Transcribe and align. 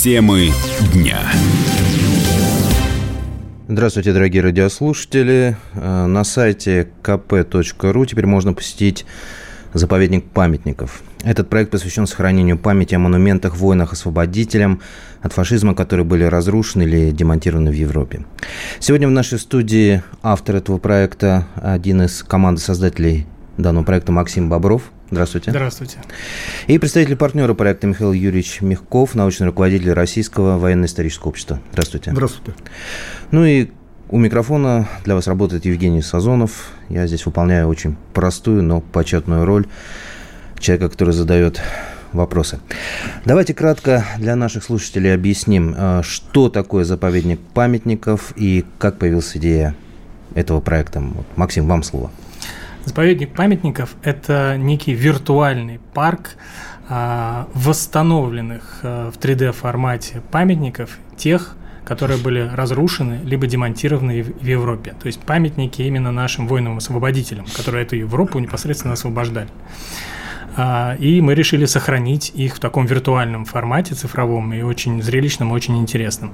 Темы 0.00 0.50
дня. 0.94 1.18
Здравствуйте, 3.66 4.12
дорогие 4.12 4.44
радиослушатели. 4.44 5.56
Э, 5.74 6.06
на 6.06 6.22
сайте 6.22 6.88
kp.ru 7.02 8.06
теперь 8.06 8.26
можно 8.26 8.52
посетить 8.52 9.04
заповедник 9.74 10.24
памятников. 10.30 11.02
Этот 11.24 11.48
проект 11.50 11.72
посвящен 11.72 12.06
сохранению 12.06 12.58
памяти 12.58 12.94
о 12.94 13.00
монументах, 13.00 13.56
войнах-освободителям 13.56 14.82
от 15.20 15.32
фашизма, 15.32 15.74
которые 15.74 16.06
были 16.06 16.22
разрушены 16.22 16.84
или 16.84 17.10
демонтированы 17.10 17.72
в 17.72 17.74
Европе. 17.74 18.24
Сегодня 18.78 19.08
в 19.08 19.10
нашей 19.10 19.40
студии 19.40 20.04
автор 20.22 20.54
этого 20.54 20.78
проекта, 20.78 21.48
один 21.56 22.02
из 22.02 22.22
команды 22.22 22.60
создателей 22.60 23.26
данного 23.56 23.82
проекта 23.82 24.12
Максим 24.12 24.48
Бобров. 24.48 24.92
Здравствуйте. 25.10 25.50
Здравствуйте. 25.50 25.98
И 26.66 26.78
представитель 26.78 27.16
партнера 27.16 27.54
проекта 27.54 27.86
Михаил 27.86 28.12
Юрьевич 28.12 28.60
Мягков, 28.60 29.14
научный 29.14 29.46
руководитель 29.46 29.92
Российского 29.92 30.58
военно-исторического 30.58 31.30
общества. 31.30 31.60
Здравствуйте. 31.72 32.10
Здравствуйте. 32.12 32.54
Ну 33.30 33.44
и 33.44 33.70
у 34.10 34.18
микрофона 34.18 34.88
для 35.04 35.14
вас 35.14 35.26
работает 35.26 35.64
Евгений 35.64 36.02
Сазонов. 36.02 36.72
Я 36.88 37.06
здесь 37.06 37.24
выполняю 37.24 37.68
очень 37.68 37.96
простую, 38.12 38.62
но 38.62 38.80
почетную 38.80 39.46
роль 39.46 39.66
человека, 40.58 40.90
который 40.90 41.14
задает 41.14 41.60
вопросы. 42.12 42.60
Давайте 43.24 43.54
кратко 43.54 44.04
для 44.18 44.36
наших 44.36 44.64
слушателей 44.64 45.14
объясним, 45.14 45.74
э, 45.76 46.02
что 46.02 46.48
такое 46.48 46.84
заповедник 46.84 47.40
памятников 47.54 48.32
и 48.36 48.64
как 48.78 48.98
появилась 48.98 49.36
идея 49.36 49.74
этого 50.34 50.60
проекта. 50.60 51.02
Максим, 51.36 51.66
вам 51.66 51.82
слово. 51.82 52.10
Заповедник 52.88 53.34
памятников– 53.34 53.96
это 54.02 54.56
некий 54.56 54.94
виртуальный 54.94 55.78
парк 55.92 56.36
а, 56.88 57.46
восстановленных 57.52 58.80
а, 58.82 59.10
в 59.10 59.18
3D-формате 59.18 60.22
памятников 60.30 60.98
тех, 61.14 61.54
которые 61.84 62.18
были 62.18 62.40
разрушены 62.40 63.20
либо 63.24 63.46
демонтированы 63.46 64.22
в 64.22 64.42
Европе. 64.42 64.94
То 64.98 65.06
есть 65.06 65.20
памятники 65.20 65.82
именно 65.82 66.12
нашим 66.12 66.48
воинам-освободителям, 66.48 67.44
которые 67.54 67.84
эту 67.84 67.94
Европу 67.94 68.38
непосредственно 68.38 68.94
освобождали. 68.94 69.50
А, 70.60 70.96
и 70.98 71.20
мы 71.20 71.34
решили 71.34 71.66
сохранить 71.66 72.32
их 72.34 72.56
в 72.56 72.58
таком 72.58 72.84
виртуальном 72.84 73.44
формате 73.44 73.94
цифровом 73.94 74.52
и 74.52 74.62
очень 74.62 75.00
зрелищном, 75.00 75.52
очень 75.52 75.78
интересном. 75.78 76.32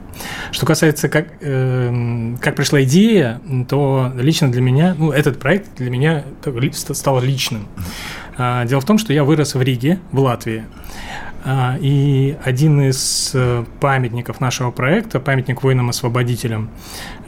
Что 0.51 0.65
касается, 0.65 1.11
как, 1.11 1.27
э, 1.43 2.35
как 2.41 2.57
пришла 2.57 2.83
идея, 2.85 3.43
то 3.69 4.11
лично 4.17 4.51
для 4.51 4.63
меня, 4.63 4.97
ну, 4.99 5.13
этот 5.13 5.39
проект 5.39 5.75
для 5.77 5.91
меня 5.91 6.25
стал 6.73 7.21
личным. 7.21 7.69
А, 8.39 8.65
дело 8.65 8.81
в 8.81 8.87
том, 8.87 8.97
что 8.97 9.13
я 9.13 9.25
вырос 9.25 9.57
в 9.57 9.61
Риге, 9.61 9.99
в 10.11 10.21
Латвии. 10.21 10.65
А, 11.45 11.77
и 11.79 12.35
один 12.43 12.81
из 12.81 13.33
э, 13.35 13.67
памятников 13.79 14.41
нашего 14.41 14.71
проекта, 14.71 15.21
памятник 15.21 15.63
воинам-освободителям, 15.63 16.71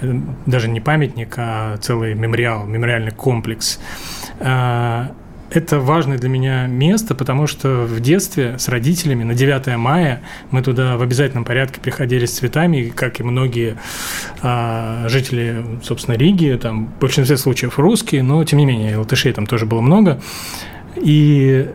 э, 0.00 0.14
даже 0.46 0.68
не 0.68 0.80
памятник, 0.80 1.34
а 1.36 1.76
целый 1.76 2.14
мемориал, 2.14 2.64
мемориальный 2.64 3.12
комплекс, 3.12 3.78
это 5.50 5.78
важное 5.80 6.18
для 6.18 6.28
меня 6.28 6.66
место, 6.66 7.14
потому 7.14 7.46
что 7.46 7.84
в 7.84 8.00
детстве 8.00 8.58
с 8.58 8.68
родителями 8.68 9.24
на 9.24 9.34
9 9.34 9.76
мая 9.76 10.22
мы 10.50 10.62
туда 10.62 10.96
в 10.96 11.02
обязательном 11.02 11.44
порядке 11.44 11.80
приходили 11.80 12.26
с 12.26 12.32
цветами, 12.32 12.92
как 12.94 13.20
и 13.20 13.22
многие 13.22 13.76
а, 14.42 15.08
жители, 15.08 15.64
собственно, 15.82 16.16
Риги, 16.16 16.58
там 16.60 16.86
в 16.86 17.00
большинстве 17.00 17.36
случаев 17.36 17.78
русские, 17.78 18.22
но 18.22 18.42
тем 18.44 18.58
не 18.58 18.66
менее 18.66 18.96
латышей 18.96 19.32
там 19.32 19.46
тоже 19.46 19.66
было 19.66 19.80
много. 19.80 20.20
И 20.96 21.70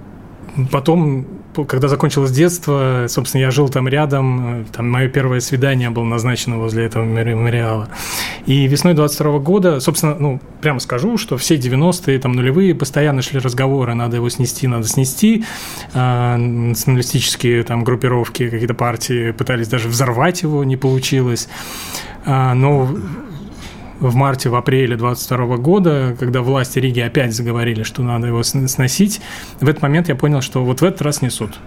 потом 0.71 1.40
когда 1.67 1.87
закончилось 1.87 2.31
детство, 2.31 3.05
собственно, 3.07 3.41
я 3.41 3.51
жил 3.51 3.69
там 3.69 3.87
рядом, 3.87 4.65
там 4.71 4.89
мое 4.89 5.07
первое 5.09 5.39
свидание 5.39 5.89
было 5.89 6.03
назначено 6.03 6.57
возле 6.57 6.85
этого 6.85 7.03
мемориала. 7.03 7.89
И 8.45 8.67
весной 8.67 8.93
22 8.93 9.39
года, 9.39 9.79
собственно, 9.79 10.15
ну, 10.17 10.39
прямо 10.61 10.79
скажу, 10.79 11.17
что 11.17 11.37
все 11.37 11.55
90-е, 11.55 12.19
там, 12.19 12.33
нулевые, 12.33 12.73
постоянно 12.75 13.21
шли 13.21 13.39
разговоры, 13.39 13.93
надо 13.93 14.17
его 14.17 14.29
снести, 14.29 14.67
надо 14.67 14.87
снести. 14.87 15.45
А, 15.93 16.37
националистические 16.37 17.63
там 17.63 17.83
группировки, 17.83 18.49
какие-то 18.49 18.73
партии 18.73 19.31
пытались 19.31 19.67
даже 19.67 19.87
взорвать 19.87 20.41
его, 20.41 20.63
не 20.63 20.77
получилось. 20.77 21.47
А, 22.25 22.53
но 22.53 22.89
в 24.01 24.15
марте, 24.15 24.49
в 24.49 24.55
апреле 24.55 24.97
22 24.97 25.57
года, 25.57 26.15
когда 26.19 26.41
власти 26.41 26.79
Риги 26.79 26.99
опять 26.99 27.33
заговорили, 27.33 27.83
что 27.83 28.01
надо 28.01 28.27
его 28.27 28.43
сносить, 28.43 29.21
в 29.59 29.69
этот 29.69 29.81
момент 29.81 30.09
я 30.09 30.15
понял, 30.15 30.41
что 30.41 30.63
вот 30.65 30.81
в 30.81 30.83
этот 30.83 31.01
раз 31.01 31.21
несут. 31.21 31.59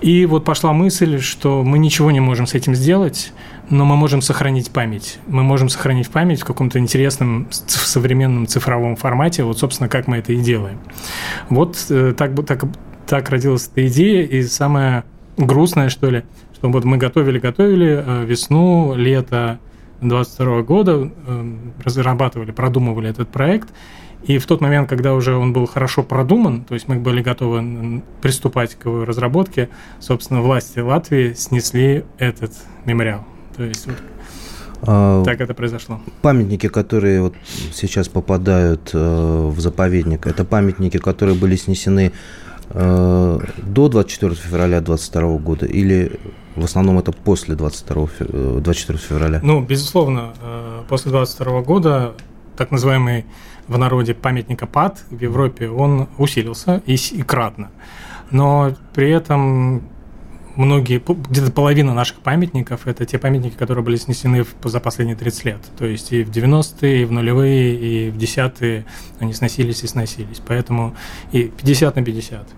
И 0.00 0.24
вот 0.26 0.44
пошла 0.44 0.72
мысль, 0.72 1.20
что 1.20 1.62
мы 1.62 1.78
ничего 1.78 2.10
не 2.10 2.20
можем 2.20 2.46
с 2.46 2.54
этим 2.54 2.74
сделать, 2.74 3.32
но 3.68 3.84
мы 3.84 3.96
можем 3.96 4.22
сохранить 4.22 4.70
память. 4.70 5.18
Мы 5.26 5.42
можем 5.42 5.68
сохранить 5.68 6.08
память 6.08 6.40
в 6.40 6.44
каком-то 6.44 6.78
интересном 6.78 7.48
современном 7.50 8.46
цифровом 8.46 8.96
формате, 8.96 9.42
вот, 9.42 9.58
собственно, 9.58 9.88
как 9.88 10.06
мы 10.06 10.18
это 10.18 10.32
и 10.32 10.36
делаем. 10.36 10.78
Вот 11.50 11.76
э, 11.90 12.14
так, 12.16 12.32
так, 12.46 12.64
так 13.06 13.28
родилась 13.28 13.68
эта 13.70 13.86
идея, 13.88 14.24
и 14.24 14.42
самое 14.44 15.04
грустное, 15.36 15.88
что 15.90 16.08
ли, 16.08 16.22
что 16.54 16.70
вот 16.70 16.84
мы 16.84 16.96
готовили-готовили 16.96 18.04
э, 18.06 18.24
весну, 18.24 18.94
лето, 18.94 19.58
2022 20.00 20.62
года 20.62 21.10
э, 21.26 21.54
разрабатывали, 21.84 22.50
продумывали 22.50 23.10
этот 23.10 23.28
проект. 23.28 23.68
И 24.24 24.38
в 24.38 24.46
тот 24.46 24.60
момент, 24.60 24.88
когда 24.88 25.14
уже 25.14 25.36
он 25.36 25.52
был 25.52 25.66
хорошо 25.66 26.02
продуман, 26.02 26.64
то 26.64 26.74
есть 26.74 26.88
мы 26.88 26.96
были 26.96 27.22
готовы 27.22 28.02
приступать 28.20 28.74
к 28.74 28.86
его 28.86 29.04
разработке, 29.04 29.68
собственно, 30.00 30.42
власти 30.42 30.80
Латвии 30.80 31.34
снесли 31.34 32.04
этот 32.18 32.52
мемориал. 32.84 33.24
То 33.56 33.62
есть 33.64 33.86
вот 33.86 33.96
а, 34.82 35.24
так 35.24 35.40
это 35.40 35.54
произошло. 35.54 36.00
Памятники, 36.22 36.68
которые 36.68 37.20
вот 37.20 37.34
сейчас 37.72 38.08
попадают 38.08 38.90
э, 38.92 38.98
в 38.98 39.58
заповедник, 39.60 40.26
это 40.26 40.44
памятники, 40.44 40.98
которые 40.98 41.36
были 41.36 41.56
снесены 41.56 42.12
э, 42.70 43.38
до 43.56 43.88
24 43.88 44.34
февраля 44.34 44.80
2022 44.80 45.38
года 45.38 45.66
или 45.66 46.12
в 46.56 46.64
основном 46.64 46.98
это 46.98 47.12
после 47.12 47.54
22, 47.54 48.08
24 48.60 48.98
э, 48.98 49.02
февраля? 49.02 49.40
Ну, 49.42 49.60
безусловно, 49.62 50.32
э, 50.40 50.82
после 50.88 51.10
22 51.10 51.62
года 51.62 52.14
так 52.56 52.70
называемый 52.70 53.24
в 53.68 53.78
народе 53.78 54.14
памятникопад 54.14 55.04
в 55.10 55.20
Европе, 55.20 55.68
он 55.68 56.08
усилился 56.18 56.82
и, 56.86 56.94
и 56.94 57.22
кратно. 57.22 57.70
Но 58.30 58.74
при 58.94 59.10
этом 59.10 59.82
многие, 60.56 61.00
где-то 61.06 61.52
половина 61.52 61.94
наших 61.94 62.18
памятников– 62.18 62.82
это 62.86 63.06
те 63.06 63.18
памятники, 63.18 63.54
которые 63.54 63.84
были 63.84 63.96
снесены 63.96 64.44
за 64.64 64.80
последние 64.80 65.16
30 65.16 65.44
лет. 65.44 65.60
То 65.78 65.86
есть 65.86 66.12
и 66.12 66.24
в 66.24 66.30
90-е, 66.30 67.02
и 67.02 67.04
в 67.04 67.12
нулевые, 67.12 67.74
и 67.74 68.10
в 68.10 68.18
десятые 68.18 68.84
они 69.20 69.32
сносились 69.32 69.84
и 69.84 69.86
сносились. 69.86 70.42
Поэтому 70.46 70.94
и 71.32 71.44
50 71.44 71.96
на 71.96 72.04
50. 72.04 72.48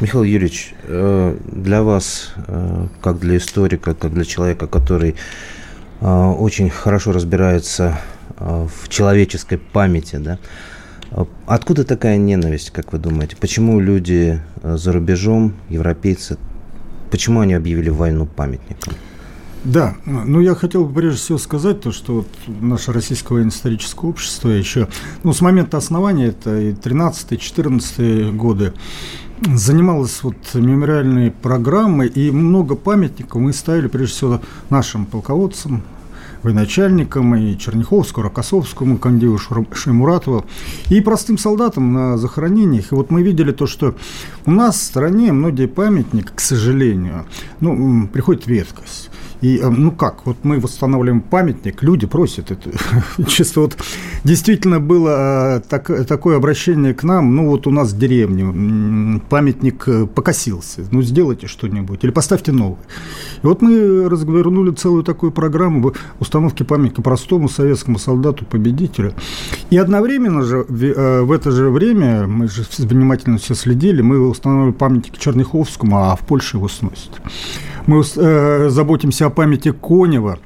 Михаил 0.00 0.22
Юрьевич, 0.22 0.74
э, 0.84 1.36
для 1.50 1.82
вас, 1.82 2.32
э, 2.46 2.86
как 3.00 3.18
для 3.18 3.36
историка, 3.36 3.94
как 3.94 4.14
для 4.14 4.24
человека, 4.24 4.68
который 4.68 5.16
э, 6.00 6.06
очень 6.06 6.70
хорошо 6.70 7.12
разбирается 7.12 7.98
в 8.38 8.88
человеческой 8.88 9.58
памяти, 9.58 10.16
да, 10.16 10.38
откуда 11.46 11.82
такая 11.82 12.18
ненависть, 12.18 12.70
как 12.70 12.92
вы 12.92 13.00
думаете? 13.00 13.34
Почему 13.34 13.80
люди 13.80 14.40
за 14.62 14.92
рубежом, 14.92 15.54
европейцы, 15.68 16.38
почему 17.10 17.40
они 17.40 17.54
объявили 17.54 17.90
войну 17.90 18.26
памятникам? 18.26 18.94
Да, 19.64 19.96
ну 20.06 20.40
я 20.40 20.54
хотел 20.54 20.84
бы 20.84 20.94
прежде 20.94 21.18
всего 21.18 21.38
сказать 21.38 21.80
то, 21.80 21.90
что 21.90 22.14
вот 22.14 22.28
наше 22.46 22.92
российское 22.92 23.34
военно-историческое 23.34 24.06
общество 24.06 24.50
еще, 24.50 24.86
ну 25.24 25.32
с 25.32 25.40
момента 25.40 25.76
основания, 25.76 26.28
это 26.28 26.60
и 26.60 26.72
13-14 26.72 28.32
годы, 28.32 28.72
занималась 29.46 30.22
вот 30.22 30.36
мемориальной 30.54 31.30
программой, 31.30 32.08
и 32.08 32.30
много 32.30 32.74
памятников 32.74 33.40
мы 33.40 33.52
ставили, 33.52 33.88
прежде 33.88 34.14
всего, 34.14 34.40
нашим 34.70 35.06
полководцам, 35.06 35.82
военачальникам, 36.42 37.34
и 37.34 37.58
Черняховскому, 37.58 38.24
Рокоссовскому, 38.24 38.98
Кандиву 38.98 39.38
Шеймуратову, 39.38 40.44
и 40.90 41.00
простым 41.00 41.38
солдатам 41.38 41.92
на 41.92 42.16
захоронениях. 42.16 42.92
И 42.92 42.94
вот 42.94 43.10
мы 43.10 43.22
видели 43.22 43.52
то, 43.52 43.66
что 43.66 43.94
у 44.46 44.50
нас 44.50 44.76
в 44.76 44.82
стране 44.82 45.32
многие 45.32 45.66
памятники, 45.66 46.30
к 46.34 46.40
сожалению, 46.40 47.26
ну, 47.60 48.08
приходит 48.08 48.46
веткость. 48.46 49.10
И, 49.40 49.58
э, 49.58 49.68
ну 49.68 49.92
как, 49.92 50.26
вот 50.26 50.38
мы 50.42 50.58
восстанавливаем 50.58 51.20
памятник, 51.20 51.82
люди 51.82 52.06
просят 52.06 52.50
это. 52.50 52.70
Чисто 53.26 53.60
вот 53.60 53.76
действительно 54.24 54.80
было 54.80 55.58
э, 55.58 55.60
так, 55.68 56.06
такое 56.06 56.36
обращение 56.36 56.92
к 56.94 57.04
нам, 57.04 57.34
ну 57.36 57.48
вот 57.48 57.66
у 57.66 57.70
нас 57.70 57.92
в 57.92 57.98
деревне 57.98 59.20
памятник 59.28 59.86
э, 59.86 60.06
покосился, 60.06 60.82
ну 60.90 61.02
сделайте 61.02 61.46
что-нибудь 61.46 62.02
или 62.02 62.10
поставьте 62.10 62.52
новый. 62.52 62.78
И 63.42 63.46
вот 63.46 63.62
мы 63.62 64.08
развернули 64.08 64.72
целую 64.72 65.04
такую 65.04 65.30
программу 65.30 65.92
установки 66.18 66.64
памятника 66.64 67.02
простому 67.02 67.48
советскому 67.48 67.98
солдату-победителю. 67.98 69.14
И 69.70 69.76
одновременно 69.76 70.42
же 70.42 70.64
в 70.68 71.32
это 71.32 71.50
же 71.50 71.70
время, 71.70 72.26
мы 72.26 72.48
же 72.48 72.64
внимательно 72.78 73.38
все 73.38 73.54
следили, 73.54 74.02
мы 74.02 74.26
установили 74.26 74.72
памятник 74.72 75.18
Черняховскому, 75.18 75.96
а 75.96 76.16
в 76.16 76.20
Польше 76.20 76.56
его 76.56 76.68
сносят. 76.68 77.20
Мы 77.88 78.04
э, 78.04 78.68
заботимся 78.68 79.24
о 79.26 79.30
памяти 79.30 79.72
Конева, 79.72 80.38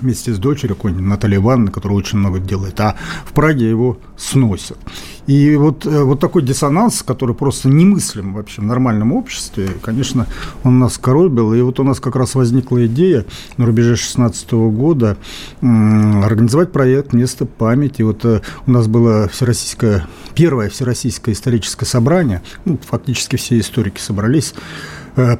вместе 0.00 0.32
с 0.32 0.38
дочерью 0.38 0.76
Натальей 0.84 1.38
Ивановной, 1.38 1.72
которая 1.72 1.98
очень 1.98 2.18
много 2.18 2.38
делает, 2.38 2.78
а 2.78 2.94
в 3.24 3.32
Праге 3.32 3.68
его 3.68 3.98
сносят. 4.16 4.78
И 5.26 5.56
вот, 5.56 5.86
э, 5.86 6.04
вот 6.04 6.20
такой 6.20 6.42
диссонанс, 6.42 7.02
который 7.02 7.34
просто 7.34 7.68
немыслим 7.68 8.32
вообще 8.32 8.60
в 8.62 8.64
нормальном 8.64 9.12
обществе, 9.12 9.70
конечно, 9.82 10.28
он 10.62 10.78
нас 10.78 10.98
коробил. 10.98 11.52
И 11.52 11.60
вот 11.62 11.80
у 11.80 11.82
нас 11.82 11.98
как 11.98 12.14
раз 12.14 12.36
возникла 12.36 12.86
идея 12.86 13.24
на 13.56 13.66
рубеже 13.66 13.96
16 13.96 14.52
года 14.70 15.16
организовать 15.60 16.70
проект 16.70 17.12
«Место 17.12 17.44
памяти». 17.44 18.02
Вот 18.02 18.24
э, 18.24 18.40
у 18.68 18.70
нас 18.70 18.86
было 18.86 19.26
всероссийское, 19.26 20.06
первое 20.36 20.68
всероссийское 20.68 21.34
историческое 21.34 21.86
собрание, 21.86 22.40
ну, 22.64 22.78
фактически 22.88 23.34
все 23.34 23.58
историки 23.58 24.00
собрались, 24.00 24.54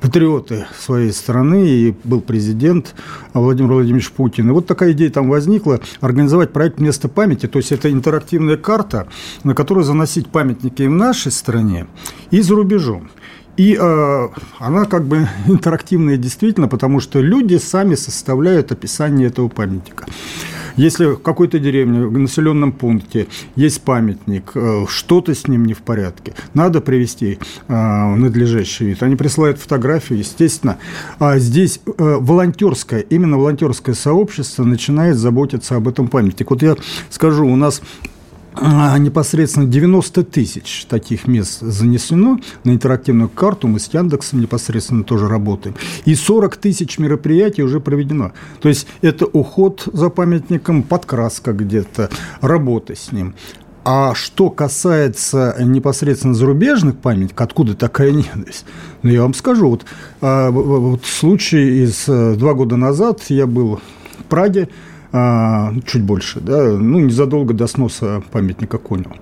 патриоты 0.01 0.67
своей 0.79 1.13
страны, 1.13 1.69
и 1.69 1.95
был 2.05 2.21
президент 2.21 2.95
Владимир 3.33 3.73
Владимирович 3.73 4.11
Путин. 4.11 4.49
И 4.49 4.53
вот 4.53 4.67
такая 4.67 4.93
идея 4.93 5.11
там 5.11 5.29
возникла, 5.29 5.81
организовать 6.01 6.53
проект 6.53 6.81
«Место 6.81 7.09
памяти», 7.09 7.47
то 7.47 7.59
есть 7.59 7.73
это 7.73 7.91
интерактивная 7.91 8.57
карта, 8.57 9.09
на 9.45 9.55
которую 9.55 9.85
заносить 9.85 10.29
памятники 10.29 10.83
и 10.83 10.89
в 10.89 10.93
нашей 10.93 11.33
стране, 11.33 11.87
и 12.31 12.41
за 12.41 12.55
рубежом. 12.55 13.11
И 13.57 13.77
э, 13.79 14.29
она 14.61 14.85
как 14.85 15.05
бы 15.05 15.29
интерактивная 15.47 16.17
действительно, 16.17 16.69
потому 16.69 17.01
что 17.01 17.21
люди 17.21 17.57
сами 17.57 17.97
составляют 17.97 18.73
описание 18.73 19.29
этого 19.29 19.49
памятника. 19.49 20.07
Если 20.79 21.07
в 21.07 21.17
какой-то 21.19 21.59
деревне, 21.59 22.07
в 22.07 22.17
населенном 22.17 22.71
пункте 22.71 23.27
есть 23.57 23.83
памятник, 23.83 24.53
э, 24.55 24.87
что-то 24.89 25.35
с 25.35 25.49
ним 25.49 25.65
не 25.65 25.75
в 25.75 25.83
порядке, 25.83 26.35
надо 26.55 26.81
привести 26.81 27.41
э, 27.67 28.15
надлежащий 28.15 28.85
вид. 28.85 29.03
Они 29.03 29.17
присылают 29.17 29.59
фотографию, 29.59 30.21
естественно. 30.21 30.79
А 31.19 31.39
здесь 31.39 31.81
э, 31.85 31.91
волонтерское, 31.99 33.01
именно 33.01 33.39
волонтерское 33.39 33.97
сообщество 33.97 34.63
начинает 34.63 35.17
заботиться 35.17 35.75
об 35.75 35.89
этом 35.89 36.07
памятнике. 36.07 36.47
Вот 36.49 36.63
я 36.63 36.77
скажу, 37.11 37.45
у 37.45 37.57
нас 37.57 37.83
непосредственно 38.99 39.67
90 39.67 40.25
тысяч 40.25 40.87
таких 40.89 41.27
мест 41.27 41.61
занесено 41.61 42.39
на 42.65 42.71
интерактивную 42.71 43.29
карту. 43.29 43.69
Мы 43.69 43.81
с 43.81 43.93
Яндексом 43.93 44.41
непосредственно 44.41 45.05
тоже 45.05 45.29
работаем. 45.29 45.77
И 46.05 46.15
40 46.15 46.57
тысяч 46.57 46.99
мероприятий 46.99 47.63
уже 47.63 47.81
проведено. 47.81 48.33
То 48.61 48.69
есть 48.69 48.87
это 49.03 49.27
уход 49.27 49.89
за 49.93 50.11
памятником, 50.11 50.83
подкраска 50.83 51.53
где-то, 51.53 52.11
работа 52.41 52.95
с 52.95 53.13
ним. 53.13 53.35
А 53.85 54.15
что 54.15 54.51
касается 54.51 55.57
непосредственно 55.61 56.35
зарубежных 56.35 56.99
памятников, 56.99 57.41
откуда 57.41 57.75
такая 57.75 58.11
ненависть? 58.13 58.67
Ну, 59.03 59.11
я 59.11 59.23
вам 59.23 59.33
скажу, 59.35 59.71
вот, 59.71 59.87
а, 60.21 60.51
вот 60.51 61.07
случай 61.07 61.85
из 61.85 62.05
э, 62.07 62.35
два 62.35 62.53
года 62.55 62.77
назад 62.77 63.23
я 63.29 63.47
был 63.47 63.81
в 64.19 64.25
Праге, 64.25 64.69
а, 65.13 65.73
чуть 65.87 66.03
больше, 66.03 66.41
да, 66.41 66.73
ну, 66.73 66.99
незадолго 67.01 67.55
до 67.55 67.67
сноса 67.67 68.23
памятника 68.31 68.79
Коневу. 68.79 69.17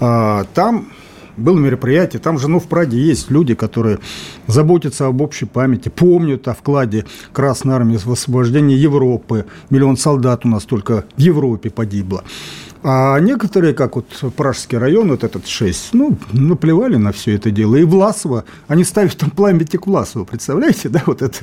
А, 0.00 0.44
там 0.54 0.88
было 1.36 1.58
мероприятие, 1.58 2.20
там 2.20 2.38
же, 2.38 2.48
ну, 2.48 2.58
в 2.58 2.66
Праге 2.66 2.98
есть 2.98 3.30
люди, 3.30 3.54
которые 3.54 3.98
заботятся 4.46 5.06
об 5.06 5.20
общей 5.20 5.44
памяти, 5.44 5.90
помнят 5.90 6.48
о 6.48 6.54
вкладе 6.54 7.04
Красной 7.32 7.74
Армии 7.74 7.98
в 7.98 8.10
освобождение 8.10 8.80
Европы. 8.80 9.44
Миллион 9.70 9.96
солдат 9.96 10.46
у 10.46 10.48
нас 10.48 10.64
только 10.64 11.04
в 11.16 11.20
Европе 11.20 11.70
погибло. 11.70 12.24
А 12.82 13.18
некоторые, 13.20 13.74
как 13.74 13.96
вот 13.96 14.06
Пражский 14.36 14.78
район, 14.78 15.10
вот 15.10 15.24
этот 15.24 15.46
6, 15.46 15.90
ну, 15.94 16.16
наплевали 16.32 16.96
на 16.96 17.12
все 17.12 17.34
это 17.34 17.50
дело. 17.50 17.76
И 17.76 17.84
Власова, 17.84 18.44
они 18.68 18.84
ставят 18.84 19.16
там 19.16 19.30
памятник 19.30 19.86
Власова, 19.86 20.24
представляете, 20.24 20.88
да, 20.88 21.02
вот 21.06 21.22
это 21.22 21.38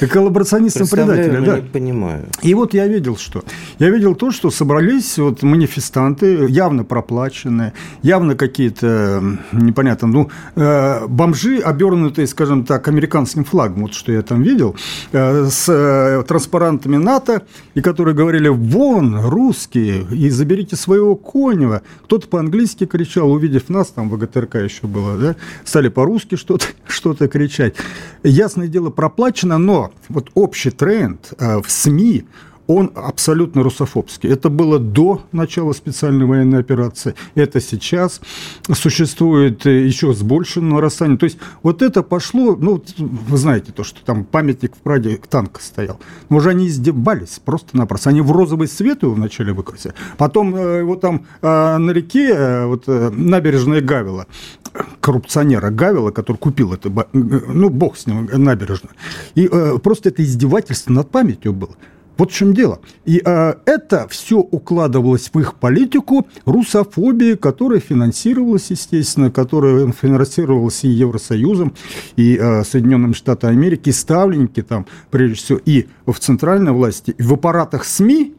ну, 0.00 0.08
коллаборационистам 0.08 0.88
предателя. 0.88 1.40
Да. 1.40 1.56
не 1.56 1.62
понимаю. 1.62 2.24
И 2.42 2.54
вот 2.54 2.74
я 2.74 2.86
видел, 2.86 3.16
что? 3.16 3.44
Я 3.78 3.90
видел 3.90 4.14
то, 4.14 4.30
что 4.30 4.50
собрались 4.50 5.18
вот 5.18 5.42
манифестанты, 5.42 6.46
явно 6.48 6.84
проплаченные, 6.84 7.72
явно 8.02 8.34
какие-то, 8.34 9.22
непонятно, 9.52 10.08
ну, 10.08 10.30
э, 10.56 11.06
бомжи, 11.06 11.58
обернутые, 11.58 12.26
скажем 12.26 12.64
так, 12.64 12.88
американским 12.88 13.44
флагом, 13.44 13.82
вот 13.82 13.94
что 13.94 14.12
я 14.12 14.22
там 14.22 14.42
видел, 14.42 14.76
э, 15.12 15.48
с 15.50 15.68
э, 15.68 16.22
транспарантами 16.26 16.96
НАТО, 16.96 17.42
и 17.74 17.80
которые 17.80 18.14
говорили, 18.14 18.48
вон, 18.48 19.20
русские, 19.20 20.04
и 20.10 20.30
заберите 20.30 20.69
своего 20.76 21.16
Конева. 21.16 21.82
Кто-то 22.04 22.28
по-английски 22.28 22.86
кричал, 22.86 23.30
увидев 23.30 23.68
нас, 23.68 23.88
там 23.88 24.10
ВГТРК 24.10 24.56
еще 24.56 24.86
было, 24.86 25.16
да, 25.16 25.36
стали 25.64 25.88
по-русски 25.88 26.36
что-то 26.36 26.66
что 26.86 27.14
кричать. 27.14 27.74
Ясное 28.22 28.68
дело, 28.68 28.90
проплачено, 28.90 29.58
но 29.58 29.92
вот 30.08 30.30
общий 30.34 30.70
тренд 30.70 31.32
э, 31.38 31.60
в 31.60 31.70
СМИ– 31.70 32.24
он 32.70 32.92
абсолютно 32.94 33.64
русофобский. 33.64 34.30
Это 34.30 34.48
было 34.48 34.78
до 34.78 35.22
начала 35.32 35.72
специальной 35.72 36.24
военной 36.24 36.60
операции. 36.60 37.16
Это 37.34 37.60
сейчас 37.60 38.20
существует 38.72 39.64
еще 39.64 40.14
с 40.14 40.22
большим 40.22 40.68
нарастанием. 40.68 41.18
То 41.18 41.24
есть 41.24 41.38
вот 41.64 41.82
это 41.82 42.04
пошло, 42.04 42.54
ну, 42.54 42.80
вы 42.98 43.36
знаете 43.36 43.72
то, 43.72 43.82
что 43.82 44.04
там 44.04 44.24
памятник 44.24 44.76
в 44.76 44.78
Праге 44.78 45.20
танка 45.28 45.60
стоял. 45.60 45.98
Но 46.28 46.36
уже 46.36 46.50
они 46.50 46.68
издевались 46.68 47.40
просто-напросто. 47.44 48.10
Они 48.10 48.20
в 48.20 48.30
розовый 48.30 48.68
цвет 48.68 49.02
его 49.02 49.14
вначале 49.14 49.52
выкрасили. 49.52 49.94
Потом 50.16 50.54
э, 50.54 50.84
вот 50.84 51.00
там 51.00 51.26
э, 51.42 51.76
на 51.76 51.90
реке, 51.90 52.28
э, 52.32 52.66
вот 52.66 52.86
набережная 52.86 53.80
Гавила, 53.80 54.28
коррупционера 55.00 55.70
Гавила, 55.70 56.12
который 56.12 56.36
купил 56.36 56.72
это, 56.72 56.88
ну, 57.12 57.68
бог 57.68 57.96
с 57.96 58.06
ним, 58.06 58.28
набережную. 58.32 58.94
И 59.34 59.50
просто 59.82 60.10
это 60.10 60.22
издевательство 60.22 60.92
над 60.92 61.10
памятью 61.10 61.52
было. 61.52 61.74
Вот 62.20 62.32
в 62.32 62.34
чем 62.34 62.52
дело. 62.52 62.80
И 63.06 63.22
э, 63.24 63.54
это 63.64 64.06
все 64.08 64.40
укладывалось 64.40 65.30
в 65.32 65.40
их 65.40 65.54
политику 65.54 66.28
русофобии, 66.44 67.34
которая 67.34 67.80
финансировалась, 67.80 68.70
естественно, 68.70 69.30
которая 69.30 69.90
финансировалась 69.90 70.84
и 70.84 70.88
Евросоюзом, 70.88 71.72
и 72.16 72.36
э, 72.36 72.62
Соединенными 72.62 73.14
Штатами 73.14 73.54
Америки, 73.54 73.88
и 73.88 73.92
ставленники 73.92 74.60
там, 74.60 74.84
прежде 75.10 75.36
всего, 75.36 75.60
и 75.64 75.86
в 76.04 76.18
центральной 76.18 76.72
власти, 76.72 77.14
и 77.16 77.22
в 77.22 77.32
аппаратах 77.32 77.86
СМИ, 77.86 78.34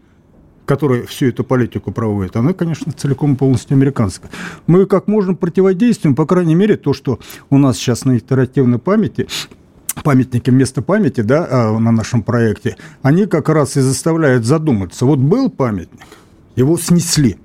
которые 0.67 1.07
всю 1.07 1.29
эту 1.29 1.43
политику 1.43 1.91
проводят, 1.91 2.35
она, 2.35 2.53
конечно, 2.53 2.91
целиком 2.91 3.33
и 3.33 3.35
полностью 3.35 3.73
американская. 3.73 4.29
Мы 4.67 4.85
как 4.85 5.07
можно 5.07 5.33
противодействуем, 5.33 6.13
по 6.13 6.27
крайней 6.27 6.53
мере, 6.53 6.77
то, 6.77 6.93
что 6.93 7.17
у 7.49 7.57
нас 7.57 7.77
сейчас 7.77 8.05
на 8.05 8.11
интерактивной 8.11 8.77
памяти 8.77 9.27
памятники 10.03 10.50
места 10.50 10.81
памяти 10.81 11.21
да, 11.21 11.48
а, 11.50 11.80
на 11.80 11.91
нашем 11.91 12.24
проекте, 12.24 12.77
они 13.01 13.25
как 13.25 13.50
раз 13.50 13.77
и 13.77 13.81
заставляют 13.81 14.46
задуматься. 14.46 15.05
Вот 15.05 15.20
был 15.20 15.50
памятник, 15.50 16.01
его 16.55 16.77
снесли, 16.77 17.38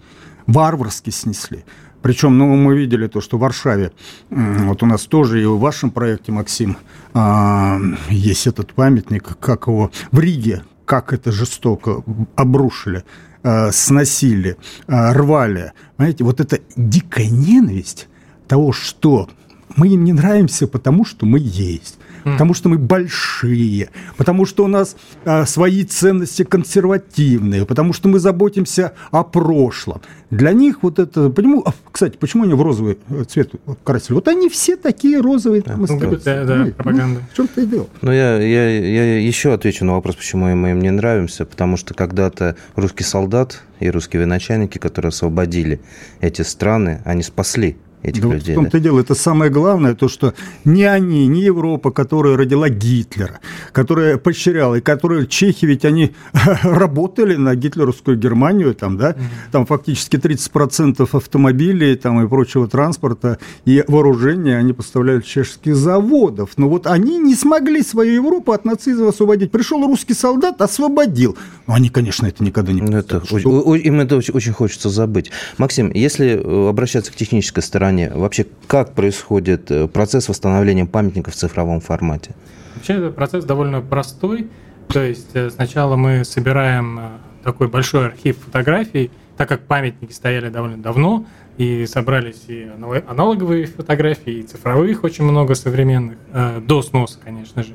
варварски 0.47 1.11
снесли. 1.11 1.65
Причем, 2.03 2.39
ну, 2.39 2.55
мы 2.55 2.77
видели 2.77 3.09
то, 3.09 3.21
что 3.21 3.37
в 3.37 3.41
Варшаве, 3.41 3.91
вот 4.31 4.83
у 4.83 4.87
нас 4.87 5.03
тоже 5.07 5.43
и 5.43 5.47
в 5.47 5.59
вашем 5.59 5.91
проекте, 5.91 6.31
Максим, 6.31 6.77
а, 7.15 7.79
есть 8.09 8.47
этот 8.47 8.73
памятник, 8.75 9.37
как 9.41 9.67
его 9.67 9.91
в 10.13 10.21
Риге, 10.21 10.63
как 10.85 11.13
это 11.13 11.33
жестоко 11.33 12.05
обрушили, 12.37 13.05
а, 13.43 13.73
сносили, 13.73 14.57
рвали. 14.87 15.73
Понимаете, 15.97 16.25
вот 16.25 16.41
эта 16.41 16.61
дикая 16.77 17.29
ненависть 17.29 18.09
того, 18.47 18.73
что 18.73 19.29
мы 19.75 19.89
им 19.89 20.05
не 20.05 20.13
нравимся, 20.13 20.69
потому 20.69 21.05
что 21.05 21.27
мы 21.27 21.39
есть 21.41 21.96
потому 22.33 22.54
что 22.54 22.68
мы 22.68 22.78
большие, 22.78 23.90
потому 24.16 24.45
что 24.45 24.64
у 24.64 24.68
нас 24.68 24.97
а, 25.25 25.47
свои 25.47 25.85
ценности 25.85 26.42
консервативные, 26.42 27.64
потому 27.64 27.92
что 27.92 28.09
мы 28.09 28.18
заботимся 28.18 28.92
о 29.11 29.23
прошлом. 29.23 30.00
Для 30.30 30.52
них 30.52 30.83
вот 30.83 30.99
это... 30.99 31.30
Почему, 31.30 31.62
а, 31.64 31.73
кстати, 31.92 32.16
почему 32.16 32.45
они 32.45 32.54
в 32.54 32.62
розовый 32.62 32.99
э, 33.09 33.25
цвет 33.25 33.52
красили? 33.85 34.14
Вот 34.14 34.26
они 34.26 34.49
все 34.49 34.76
такие 34.76 35.21
розовые. 35.21 35.62
Да, 35.62 35.75
там, 35.75 35.87
ну, 35.88 36.18
да, 36.25 36.45
да, 36.45 36.56
ну, 36.56 36.73
пропаганда. 36.73 37.21
В 37.33 37.37
чем-то 37.37 37.61
и 37.61 37.66
дело. 37.66 37.87
Ну, 38.02 38.11
я, 38.11 38.40
я, 38.40 38.71
я 38.71 39.18
еще 39.21 39.54
отвечу 39.54 39.85
на 39.85 39.95
вопрос, 39.95 40.16
почему 40.16 40.54
мы 40.54 40.71
им 40.71 40.80
не 40.80 40.90
нравимся. 40.90 41.45
Потому 41.45 41.76
что 41.76 41.95
когда-то 41.95 42.56
русский 42.75 43.04
солдат 43.04 43.62
и 43.78 43.88
русские 43.88 44.23
военачальники, 44.23 44.78
которые 44.78 45.11
освободили 45.11 45.80
эти 46.21 46.42
страны, 46.42 47.02
они 47.04 47.23
спасли 47.23 47.76
этих 48.03 48.23
да 48.23 48.35
людей. 48.35 48.55
Вот 48.55 48.62
в 48.62 48.65
том-то 48.65 48.79
да? 48.79 48.83
дело, 48.83 49.00
это 49.00 49.15
самое 49.15 49.50
главное, 49.50 49.95
то, 49.95 50.09
что 50.09 50.35
не 50.65 50.85
они, 50.85 51.26
не 51.26 51.43
Европа, 51.43 51.91
которая 51.91 52.37
родила 52.37 52.69
Гитлера, 52.69 53.41
которая 53.73 54.17
поощряла, 54.17 54.76
и 54.76 54.81
которые 54.81 55.26
чехи, 55.26 55.67
ведь 55.67 55.85
они 55.85 56.12
работали 56.62 57.37
на 57.37 57.55
гитлеровскую 57.55 58.17
Германию, 58.17 58.75
там, 58.75 58.97
да, 58.97 59.17
там 59.53 59.67
фактически 59.67 60.17
30% 60.17 61.09
автомобилей 61.12 61.97
там, 61.97 62.25
и 62.25 62.29
прочего 62.29 62.69
транспорта 62.69 63.38
и 63.65 63.85
вооружения 63.87 64.57
они 64.57 64.73
поставляют 64.73 65.25
чешских 65.25 65.76
заводов. 65.76 66.50
Но 66.57 66.69
вот 66.69 66.87
они 66.87 67.19
не 67.19 67.35
смогли 67.35 67.83
свою 67.83 68.15
Европу 68.15 68.53
от 68.53 68.65
нацизма 68.65 69.09
освободить. 69.09 69.50
Пришел 69.50 69.85
русский 69.87 70.15
солдат, 70.15 70.61
освободил. 70.61 71.37
Но 71.67 71.75
они, 71.75 71.88
конечно, 71.88 72.26
это 72.26 72.45
никогда 72.45 72.73
не 72.73 72.83
ну, 72.83 72.97
это, 72.97 73.25
что... 73.25 73.75
Им 73.75 74.00
это 74.00 74.17
очень, 74.17 74.35
очень 74.35 74.53
хочется 74.53 74.91
забыть. 74.91 75.31
Максим, 75.59 75.91
если 75.93 76.29
э, 76.29 76.69
обращаться 76.69 77.12
к 77.12 77.17
технической 77.17 77.62
стороне, 77.62 77.86
плане 77.87 78.11
вообще 78.11 78.47
как 78.66 78.95
происходит 78.95 79.71
э, 79.71 79.87
процесс 79.87 80.28
восстановления 80.28 80.87
памятников 80.87 81.35
в 81.35 81.37
цифровом 81.37 81.81
формате? 81.81 82.35
Вообще 82.75 82.95
этот 82.95 83.14
процесс 83.14 83.45
довольно 83.45 83.81
простой. 83.81 84.49
То 84.88 85.00
есть 85.00 85.31
э, 85.35 85.50
сначала 85.50 85.95
мы 85.95 86.25
собираем 86.25 86.99
э, 86.99 87.02
такой 87.45 87.69
большой 87.69 88.07
архив 88.07 88.38
фотографий, 88.45 89.12
так 89.37 89.49
как 89.49 89.61
памятники 89.61 90.12
стояли 90.12 90.49
довольно 90.49 90.78
давно, 90.78 91.26
и 91.59 91.87
собрались 91.87 92.43
и 92.49 92.69
аналоговые 93.09 93.66
фотографии, 93.66 94.40
и 94.40 94.43
цифровых 94.43 95.05
очень 95.05 95.23
много 95.23 95.55
современных, 95.55 96.19
э, 96.33 96.61
до 96.61 96.83
сноса, 96.83 97.21
конечно 97.25 97.62
же. 97.62 97.75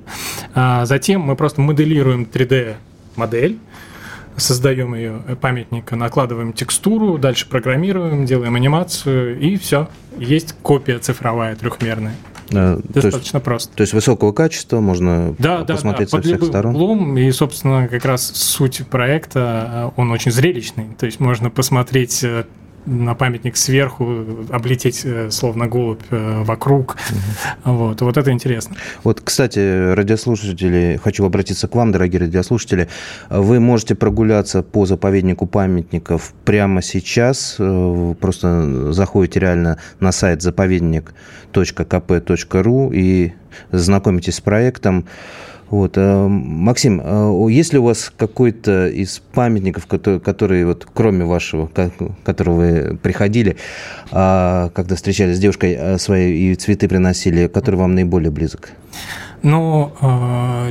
А 0.54 0.86
затем 0.86 1.22
мы 1.22 1.38
просто 1.38 1.62
моделируем 1.62 2.24
3D-модель, 2.24 3.60
создаем 4.38 4.96
ее 4.96 5.22
памятника, 5.40 5.96
накладываем 5.96 6.54
текстуру, 6.54 7.18
дальше 7.18 7.48
программируем, 7.48 8.26
делаем 8.26 8.56
анимацию, 8.56 9.40
и 9.40 9.58
все. 9.58 9.88
Есть 10.18 10.56
копия 10.62 11.00
цифровая 11.00 11.56
трехмерная. 11.56 12.16
Достаточно 12.52 12.92
то 12.94 13.08
есть, 13.08 13.44
просто. 13.44 13.76
То 13.76 13.82
есть 13.82 13.94
высокого 13.94 14.34
качества 14.34 14.82
можно 14.82 15.36
да, 15.40 15.64
посмотреть 15.64 16.12
да, 16.12 16.18
да, 16.18 16.24
со 16.24 16.28
всех 16.28 16.44
сторон. 16.44 16.76
Углом, 16.76 17.18
и, 17.18 17.32
собственно, 17.32 17.88
как 17.88 18.04
раз 18.06 18.28
суть 18.28 18.86
проекта, 18.88 19.94
он 19.96 20.12
очень 20.12 20.32
зрелищный. 20.32 20.88
То 21.00 21.06
есть 21.06 21.20
можно 21.20 21.50
посмотреть 21.50 22.24
э, 22.24 22.44
на 22.86 23.16
памятник 23.16 23.58
сверху, 23.58 24.26
облететь 24.50 25.02
э, 25.06 25.30
словно 25.32 25.68
голубь 25.68 26.04
э, 26.10 26.44
вокруг. 26.44 26.98
Угу. 27.66 27.74
Вот, 27.74 28.02
вот 28.02 28.18
это 28.18 28.32
интересно. 28.32 28.76
Вот, 29.04 29.22
кстати, 29.22 29.94
радиослушатели, 29.94 31.00
хочу 31.02 31.26
обратиться 31.26 31.68
к 31.68 31.76
вам, 31.76 31.92
дорогие 31.92 32.22
радиослушатели. 32.22 32.88
Вы 33.30 33.60
можете 33.60 33.96
прогуляться 33.96 34.64
по 34.64 34.86
заповеднику 34.86 35.46
памятников 35.46 36.34
прямо 36.46 36.82
сейчас. 36.82 37.58
Э, 37.60 38.16
просто 38.20 38.94
заходите 38.94 39.40
реально 39.40 39.78
на 40.00 40.12
сайт 40.12 40.42
заповедник.кп.ру 40.42 42.92
и 42.94 43.34
знакомитесь 43.72 44.36
с 44.36 44.42
проектом. 44.42 45.06
Вот. 45.72 45.94
Э, 45.96 46.28
Максим, 46.28 47.02
э, 47.04 47.48
есть 47.50 47.72
ли 47.72 47.80
у 47.80 47.84
вас 47.84 48.12
какой-то 48.16 48.88
из 48.88 49.20
памятников, 49.34 49.88
который, 49.88 50.20
который 50.20 50.66
вот 50.66 50.86
кроме 50.94 51.24
вашего, 51.24 51.70
которого 52.24 52.56
вы 52.56 52.98
приходили, 53.02 53.56
а, 54.12 54.70
когда 54.76 54.96
встречались 54.96 55.38
с 55.38 55.40
девушкой 55.40 55.78
э, 55.80 55.98
своей 55.98 56.52
и 56.52 56.56
цветы 56.56 56.90
приносили, 56.90 57.48
который 57.48 57.78
вам 57.78 57.96
наиболее 57.96 58.32
близок? 58.32 58.72
Ну, 59.44 59.92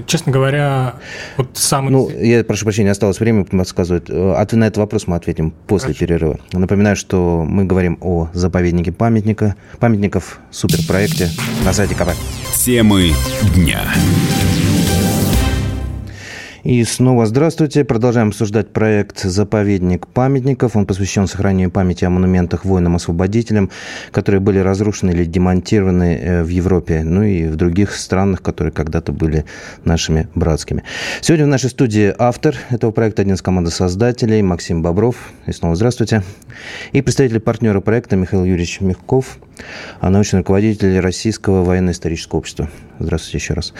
честно 0.07 0.31
говоря, 0.31 0.95
вот 1.37 1.49
самый... 1.55 1.91
Ну, 1.91 2.09
я 2.09 2.45
прошу 2.45 2.67
прощения, 2.67 2.93
осталось 2.93 3.19
время 3.19 3.45
подсказывать. 3.45 4.09
От 4.09 4.53
на 4.53 4.69
этот 4.69 4.77
вопрос 4.77 5.09
мы 5.09 5.17
ответим 5.17 5.53
после 5.67 5.89
Хорошо. 5.89 6.07
перерыва. 6.07 6.41
Напоминаю, 6.53 6.95
что 6.95 7.45
мы 7.45 7.65
говорим 7.65 7.99
о 8.01 8.29
заповеднике 8.33 8.93
памятника, 8.93 9.57
памятников, 9.81 10.39
суперпроекте 10.53 11.31
на 11.65 11.73
сайте 11.73 11.97
КП. 11.97 12.11
Темы 12.55 13.11
дня. 13.57 13.81
И 16.63 16.85
снова 16.85 17.25
здравствуйте. 17.25 17.85
Продолжаем 17.85 18.29
обсуждать 18.29 18.69
проект 18.69 19.21
«Заповедник 19.21 20.07
памятников». 20.07 20.77
Он 20.77 20.85
посвящен 20.85 21.27
сохранению 21.27 21.71
памяти 21.71 22.05
о 22.05 22.11
монументах 22.11 22.67
воинам-освободителям, 22.67 23.71
которые 24.11 24.41
были 24.43 24.59
разрушены 24.59 25.13
или 25.13 25.25
демонтированы 25.25 26.17
э, 26.17 26.43
в 26.43 26.49
Европе, 26.49 27.03
ну 27.03 27.23
и 27.23 27.47
в 27.47 27.57
других 27.57 27.97
странах, 27.97 28.43
которые 28.43 28.73
когда-то 28.73 29.13
были 29.13 29.47
нашими 29.85 30.29
братскими. 30.35 30.85
Сегодня 31.23 31.47
в 31.47 31.49
нашей 31.49 31.71
студии 31.71 32.15
автор 32.19 32.55
этого 32.69 32.91
проекта, 32.91 33.23
один 33.23 33.35
из 33.35 33.43
команды 33.43 33.71
создателей, 33.71 34.43
Максим 34.43 34.83
Бобров. 34.83 35.17
И 35.47 35.53
снова 35.53 35.77
здравствуйте. 35.77 36.23
И 36.93 37.01
представитель 37.01 37.41
партнера 37.41 37.81
проекта 37.81 38.17
Михаил 38.17 38.45
Юрьевич 38.45 38.83
Мягков, 38.83 39.39
научный 40.03 40.41
руководитель 40.41 41.01
Российского 41.01 41.65
военно-исторического 41.65 42.41
общества. 42.41 42.69
Здравствуйте 42.99 43.39
еще 43.39 43.55
раз. 43.55 43.73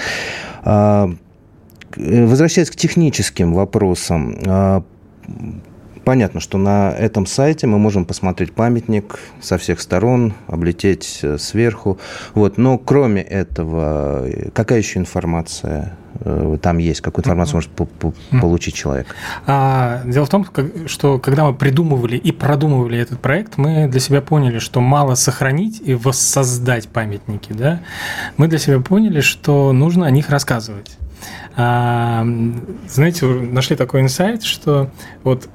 Э, 1.97 2.27
возвращаясь 2.27 2.71
к 2.71 2.77
техническим 2.77 3.55
вопросам, 3.55 4.37
а, 4.47 4.83
понятно, 6.05 6.41
что 6.41 6.59
на 6.59 6.91
этом 6.91 7.27
сайте 7.27 7.67
мы 7.67 7.79
можем 7.79 8.05
посмотреть 8.05 8.53
памятник 8.53 9.19
со 9.41 9.59
всех 9.59 9.81
сторон, 9.81 10.35
облететь 10.47 11.21
э, 11.23 11.39
сверху. 11.39 11.99
Вот. 12.35 12.59
Но 12.59 12.79
кроме 12.79 13.23
этого, 13.23 14.27
какая 14.55 14.79
еще 14.79 14.99
информация 14.99 15.97
э, 16.21 16.59
там 16.63 16.79
есть? 16.79 17.01
Какую 17.01 17.25
информацию 17.25 17.57
может 17.57 17.71
получить 18.41 18.75
человек? 18.75 19.15
А, 19.47 20.03
дело 20.05 20.27
в 20.27 20.31
том, 20.31 20.47
что 20.87 21.19
когда 21.19 21.45
мы 21.45 21.55
придумывали 21.55 22.17
и 22.17 22.33
продумывали 22.33 22.99
этот 22.99 23.21
проект, 23.21 23.57
мы 23.57 23.89
для 23.89 24.01
себя 24.01 24.21
поняли, 24.21 24.59
что 24.59 24.81
мало 24.81 25.15
сохранить 25.17 25.83
и 25.85 25.95
воссоздать 25.95 26.89
памятники. 26.89 27.53
Да? 27.53 27.81
Мы 28.37 28.49
для 28.49 28.59
себя 28.59 28.81
поняли, 28.81 29.21
что 29.21 29.73
нужно 29.73 30.07
о 30.07 30.11
них 30.11 30.31
рассказывать. 30.31 31.00
А, 31.57 32.27
знаете, 32.89 33.27
нашли 33.27 33.77
такой 33.77 34.01
инсайт, 34.01 34.43
что 34.43 34.91
вот 35.23 35.49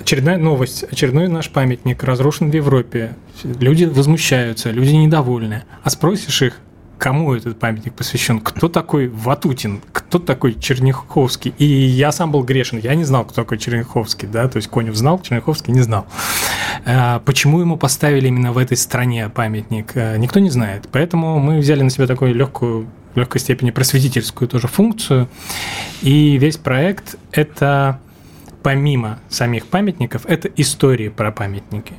очередная 0.00 0.38
новость, 0.38 0.84
очередной 0.84 1.28
наш 1.28 1.50
памятник 1.50 2.02
разрушен 2.02 2.50
в 2.50 2.54
Европе. 2.54 3.16
Люди 3.42 3.84
возмущаются, 3.84 4.70
люди 4.70 4.90
недовольны. 4.90 5.64
А 5.82 5.90
спросишь 5.90 6.42
их, 6.42 6.60
кому 6.98 7.34
этот 7.34 7.58
памятник 7.58 7.94
посвящен, 7.94 8.40
кто 8.40 8.68
такой 8.68 9.08
Ватутин, 9.08 9.80
кто 9.92 10.18
такой 10.18 10.54
Черняховский. 10.54 11.54
И 11.58 11.64
я 11.64 12.12
сам 12.12 12.30
был 12.30 12.42
грешен, 12.42 12.78
я 12.78 12.94
не 12.94 13.04
знал, 13.04 13.24
кто 13.24 13.34
такой 13.34 13.58
Черняховский, 13.58 14.28
да, 14.28 14.48
то 14.48 14.56
есть 14.56 14.68
Конев 14.68 14.94
знал, 14.94 15.20
Черняховский 15.20 15.72
не 15.72 15.82
знал. 15.82 16.06
А, 16.86 17.20
почему 17.20 17.60
ему 17.60 17.76
поставили 17.76 18.28
именно 18.28 18.52
в 18.52 18.58
этой 18.58 18.76
стране 18.76 19.28
памятник, 19.28 19.92
а, 19.96 20.16
никто 20.16 20.40
не 20.40 20.50
знает. 20.50 20.88
Поэтому 20.92 21.38
мы 21.38 21.58
взяли 21.58 21.82
на 21.82 21.90
себя 21.90 22.06
такую 22.06 22.34
легкую 22.34 22.88
в 23.14 23.16
легкой 23.16 23.40
степени 23.40 23.70
просветительскую 23.70 24.48
тоже 24.48 24.68
функцию. 24.68 25.28
И 26.02 26.36
весь 26.38 26.56
проект– 26.56 27.16
это 27.32 28.00
помимо 28.62 29.20
самих 29.28 29.66
памятников, 29.66 30.24
это 30.26 30.48
истории 30.56 31.08
про 31.08 31.30
памятники. 31.30 31.92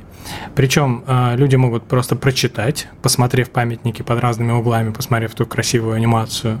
Причем 0.56 1.04
э, 1.06 1.36
люди 1.36 1.54
могут 1.54 1.84
просто 1.84 2.16
прочитать, 2.16 2.88
посмотрев 3.02 3.50
памятники 3.50 4.02
под 4.02 4.18
разными 4.20 4.50
углами, 4.50 4.90
посмотрев 4.90 5.34
ту 5.34 5.46
красивую 5.46 5.94
анимацию. 5.94 6.60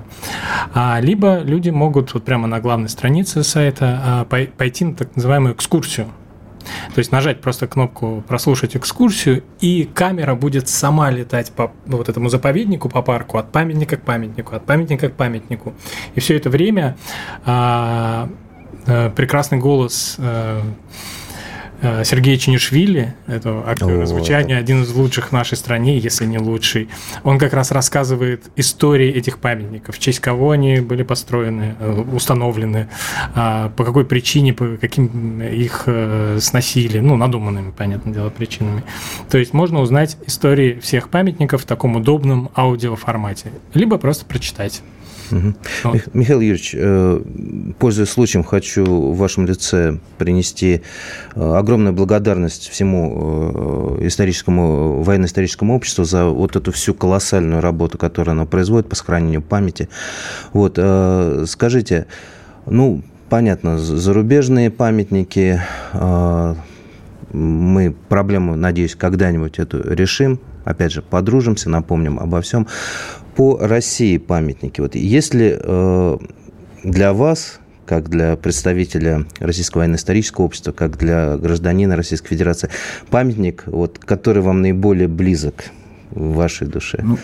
А, 0.72 1.00
либо 1.00 1.40
люди 1.40 1.70
могут 1.70 2.14
вот 2.14 2.24
прямо 2.24 2.46
на 2.46 2.60
главной 2.60 2.88
странице 2.88 3.42
сайта 3.42 4.24
э, 4.30 4.46
пойти 4.56 4.84
на 4.84 4.94
так 4.94 5.16
называемую 5.16 5.54
экскурсию 5.54 6.06
то 6.94 6.98
есть 6.98 7.12
нажать 7.12 7.40
просто 7.40 7.66
кнопку 7.66 8.22
«Прослушать 8.28 8.76
экскурсию», 8.76 9.42
и 9.60 9.88
камера 9.94 10.34
будет 10.34 10.68
сама 10.68 11.10
летать 11.10 11.52
по 11.52 11.72
вот 11.86 12.08
этому 12.08 12.28
заповеднику, 12.28 12.88
по 12.88 13.02
парку, 13.02 13.38
от 13.38 13.52
памятника 13.52 13.96
к 13.96 14.02
памятнику, 14.02 14.54
от 14.54 14.66
памятника 14.66 15.08
к 15.08 15.14
памятнику. 15.14 15.74
И 16.14 16.20
все 16.20 16.36
это 16.36 16.50
время 16.50 16.96
а, 17.44 18.28
а, 18.86 19.10
прекрасный 19.10 19.58
голос 19.58 20.18
Э, 20.18 20.62
Сергей 22.04 22.38
Чинишвили, 22.38 23.14
это 23.26 23.62
актер 23.66 24.06
звучания, 24.06 24.56
один 24.56 24.82
из 24.82 24.92
лучших 24.92 25.28
в 25.28 25.32
нашей 25.32 25.56
стране, 25.56 25.98
если 25.98 26.24
не 26.26 26.38
лучший. 26.38 26.88
Он 27.24 27.38
как 27.38 27.52
раз 27.52 27.70
рассказывает 27.70 28.44
истории 28.56 29.10
этих 29.10 29.38
памятников, 29.38 29.96
в 29.96 29.98
честь 29.98 30.20
кого 30.20 30.52
они 30.52 30.80
были 30.80 31.02
построены, 31.02 31.76
э, 31.78 32.04
установлены, 32.12 32.88
а, 33.34 33.70
по 33.70 33.84
какой 33.84 34.04
причине, 34.04 34.52
по 34.52 34.76
каким 34.76 35.40
их 35.40 35.84
э, 35.86 36.38
сносили, 36.40 36.98
ну, 36.98 37.16
надуманными, 37.16 37.70
понятное 37.70 38.12
дело, 38.12 38.30
причинами. 38.30 38.82
То 39.30 39.38
есть 39.38 39.52
можно 39.52 39.80
узнать 39.80 40.16
истории 40.26 40.78
всех 40.80 41.08
памятников 41.08 41.62
в 41.62 41.66
таком 41.66 41.96
удобном 41.96 42.50
аудиоформате, 42.56 43.52
либо 43.74 43.98
просто 43.98 44.24
прочитать. 44.24 44.82
Угу. 45.30 45.54
Вот. 45.84 46.14
Михаил 46.14 46.40
Юрьевич, 46.40 46.74
э, 46.76 47.20
пользуясь 47.78 48.10
случаем, 48.10 48.44
хочу 48.44 48.84
в 48.84 49.16
вашем 49.16 49.46
лице 49.46 49.98
принести 50.18 50.82
э, 51.34 51.54
огромную 51.56 51.92
благодарность 51.92 52.68
всему 52.68 53.98
э, 54.00 54.06
историческому, 54.06 55.02
военно-историческому 55.02 55.74
обществу 55.74 56.04
за 56.04 56.26
вот 56.26 56.56
эту 56.56 56.72
всю 56.72 56.94
колоссальную 56.94 57.60
работу, 57.60 57.98
которую 57.98 58.32
оно 58.32 58.46
производит 58.46 58.88
по 58.88 58.96
сохранению 58.96 59.42
памяти. 59.42 59.88
Вот, 60.52 60.78
скажите, 61.48 62.06
ну, 62.66 63.02
понятно, 63.28 63.78
зарубежные 63.78 64.70
памятники, 64.70 65.60
мы 67.36 67.94
проблему, 68.08 68.56
надеюсь, 68.56 68.94
когда-нибудь 68.94 69.58
эту 69.58 69.82
решим, 69.92 70.40
опять 70.64 70.92
же, 70.92 71.02
подружимся, 71.02 71.68
напомним 71.68 72.18
обо 72.18 72.40
всем 72.40 72.66
по 73.34 73.58
России 73.58 74.16
памятники. 74.16 74.80
Вот 74.80 74.94
если 74.94 75.58
э, 75.62 76.18
для 76.82 77.12
вас, 77.12 77.60
как 77.84 78.08
для 78.08 78.36
представителя 78.36 79.26
Российского 79.38 79.82
военно-исторического 79.82 80.46
общества, 80.46 80.72
как 80.72 80.96
для 80.96 81.36
гражданина 81.36 81.94
Российской 81.96 82.30
Федерации, 82.30 82.70
памятник, 83.10 83.64
вот, 83.66 83.98
который 83.98 84.42
вам 84.42 84.62
наиболее 84.62 85.08
близок 85.08 85.66
в 86.10 86.34
вашей 86.34 86.66
душе? 86.66 87.00
Ну, 87.02 87.18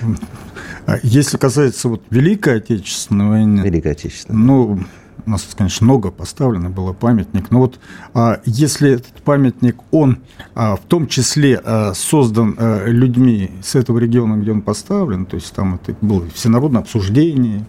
а 0.85 0.99
если 1.03 1.39
касается 1.39 1.89
вот 1.89 2.03
Великой 2.11 2.59
Отечественной 2.59 3.29
войны... 3.29 3.61
Великой 3.63 3.93
Отечественной. 3.93 4.39
Ну, 4.39 4.81
у 5.27 5.31
нас, 5.31 5.49
конечно, 5.57 5.85
много 5.85 6.11
поставлено 6.11 6.71
было 6.71 6.93
памятник, 6.93 7.51
но 7.51 7.61
вот 7.61 7.79
а, 8.15 8.41
если 8.45 8.93
этот 8.93 9.23
памятник, 9.23 9.77
он 9.91 10.19
а, 10.55 10.77
в 10.77 10.81
том 10.81 11.07
числе 11.07 11.61
а, 11.63 11.93
создан 11.95 12.57
а, 12.59 12.87
людьми 12.87 13.51
с 13.63 13.75
этого 13.75 13.99
региона, 13.99 14.37
где 14.37 14.53
он 14.53 14.63
поставлен, 14.63 15.27
то 15.27 15.37
есть 15.37 15.55
там 15.55 15.77
это 15.77 15.95
было 16.01 16.29
всенародное 16.31 16.81
обсуждение, 16.81 17.65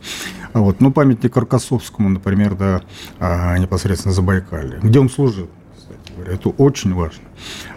Вот. 0.53 0.81
Ну, 0.81 0.91
памятник 0.91 1.35
Аркасовскому, 1.35 2.09
например, 2.09 2.55
да, 2.55 2.81
а, 3.19 3.57
непосредственно 3.57 4.13
Забайкалье, 4.13 4.79
где 4.81 4.99
он 4.99 5.09
служил 5.09 5.49
говоря. 6.15 6.33
Это 6.33 6.49
очень 6.49 6.93
важно. 6.93 7.23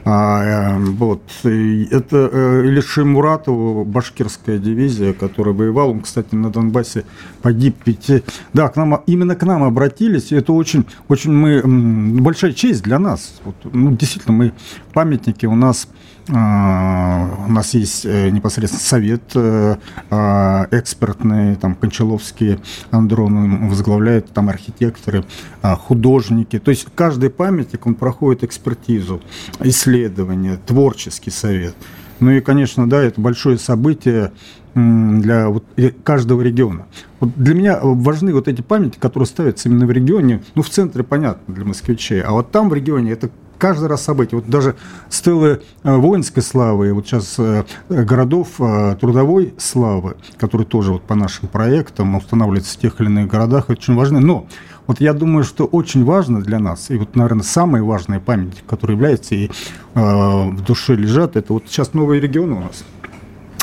А, 0.04 0.76
э, 0.76 0.78
вот. 0.78 1.22
Это 1.42 2.30
э, 2.32 2.62
Ильши 2.66 3.04
Муратова, 3.04 3.84
башкирская 3.84 4.58
дивизия, 4.58 5.12
которая 5.12 5.54
воевала. 5.54 5.90
Он, 5.90 6.00
кстати, 6.00 6.34
на 6.34 6.50
Донбассе 6.50 7.04
погиб 7.42 7.76
пяти. 7.82 8.22
Да, 8.52 8.68
к 8.68 8.76
нам, 8.76 9.02
именно 9.06 9.34
к 9.34 9.44
нам 9.44 9.62
обратились. 9.62 10.32
И 10.32 10.36
это 10.36 10.52
очень, 10.52 10.84
очень 11.08 11.32
мы, 11.32 12.20
большая 12.20 12.52
честь 12.52 12.82
для 12.82 12.98
нас. 12.98 13.40
Вот, 13.44 13.56
ну, 13.64 13.90
действительно, 13.92 14.36
мы 14.36 14.52
памятники 14.92 15.46
у 15.46 15.54
нас 15.54 15.88
у 16.28 16.32
нас 16.32 17.74
есть 17.74 18.04
э, 18.04 18.30
непосредственно 18.30 18.82
совет 18.82 19.22
э, 19.34 19.76
а, 20.10 20.66
экспертный, 20.72 21.54
там 21.54 21.76
Кончаловский 21.76 22.58
Андрон 22.90 23.68
возглавляет, 23.68 24.32
там 24.32 24.48
архитекторы, 24.48 25.24
а, 25.62 25.76
художники. 25.76 26.58
То 26.58 26.72
есть 26.72 26.86
каждый 26.96 27.30
памятник, 27.30 27.86
он 27.86 27.94
проходит 27.94 28.42
экспертизу, 28.42 29.22
исследование, 29.60 30.58
творческий 30.66 31.30
совет. 31.30 31.76
Ну 32.18 32.32
и, 32.32 32.40
конечно, 32.40 32.88
да, 32.88 33.02
это 33.02 33.20
большое 33.20 33.58
событие 33.58 34.32
для 34.74 35.48
вот 35.48 35.64
каждого 36.02 36.42
региона. 36.42 36.86
Вот 37.20 37.34
для 37.36 37.54
меня 37.54 37.78
важны 37.82 38.34
вот 38.34 38.48
эти 38.48 38.62
памятники, 38.62 38.98
которые 38.98 39.26
ставятся 39.26 39.68
именно 39.68 39.86
в 39.86 39.90
регионе. 39.90 40.42
Ну, 40.54 40.62
в 40.62 40.68
центре, 40.68 41.02
понятно, 41.02 41.54
для 41.54 41.64
москвичей. 41.64 42.20
А 42.20 42.32
вот 42.32 42.50
там, 42.50 42.68
в 42.68 42.74
регионе, 42.74 43.12
это 43.12 43.30
каждый 43.58 43.88
раз 43.88 44.02
событие. 44.02 44.40
Вот 44.40 44.48
даже 44.48 44.76
стелы 45.08 45.62
э, 45.82 45.96
воинской 45.96 46.42
славы, 46.42 46.92
вот 46.92 47.06
сейчас 47.06 47.36
э, 47.38 47.64
городов 47.88 48.60
э, 48.60 48.96
трудовой 49.00 49.54
славы, 49.58 50.16
которые 50.38 50.66
тоже 50.66 50.92
вот 50.92 51.02
по 51.02 51.14
нашим 51.14 51.48
проектам 51.48 52.14
устанавливаются 52.14 52.74
в 52.74 52.80
тех 52.80 53.00
или 53.00 53.06
иных 53.08 53.28
городах, 53.28 53.68
очень 53.68 53.94
важны. 53.94 54.20
Но 54.20 54.46
вот 54.86 55.00
я 55.00 55.12
думаю, 55.12 55.44
что 55.44 55.64
очень 55.64 56.04
важно 56.04 56.40
для 56.40 56.58
нас, 56.58 56.90
и 56.90 56.96
вот, 56.96 57.16
наверное, 57.16 57.42
самые 57.42 57.82
важные 57.82 58.20
памятники, 58.20 58.62
которые 58.66 58.96
являются 58.96 59.34
и 59.34 59.46
э, 59.46 59.50
в 59.94 60.62
душе 60.62 60.94
лежат, 60.94 61.36
это 61.36 61.52
вот 61.52 61.64
сейчас 61.66 61.94
новые 61.94 62.20
регионы 62.20 62.54
у 62.54 62.60
нас– 62.60 62.84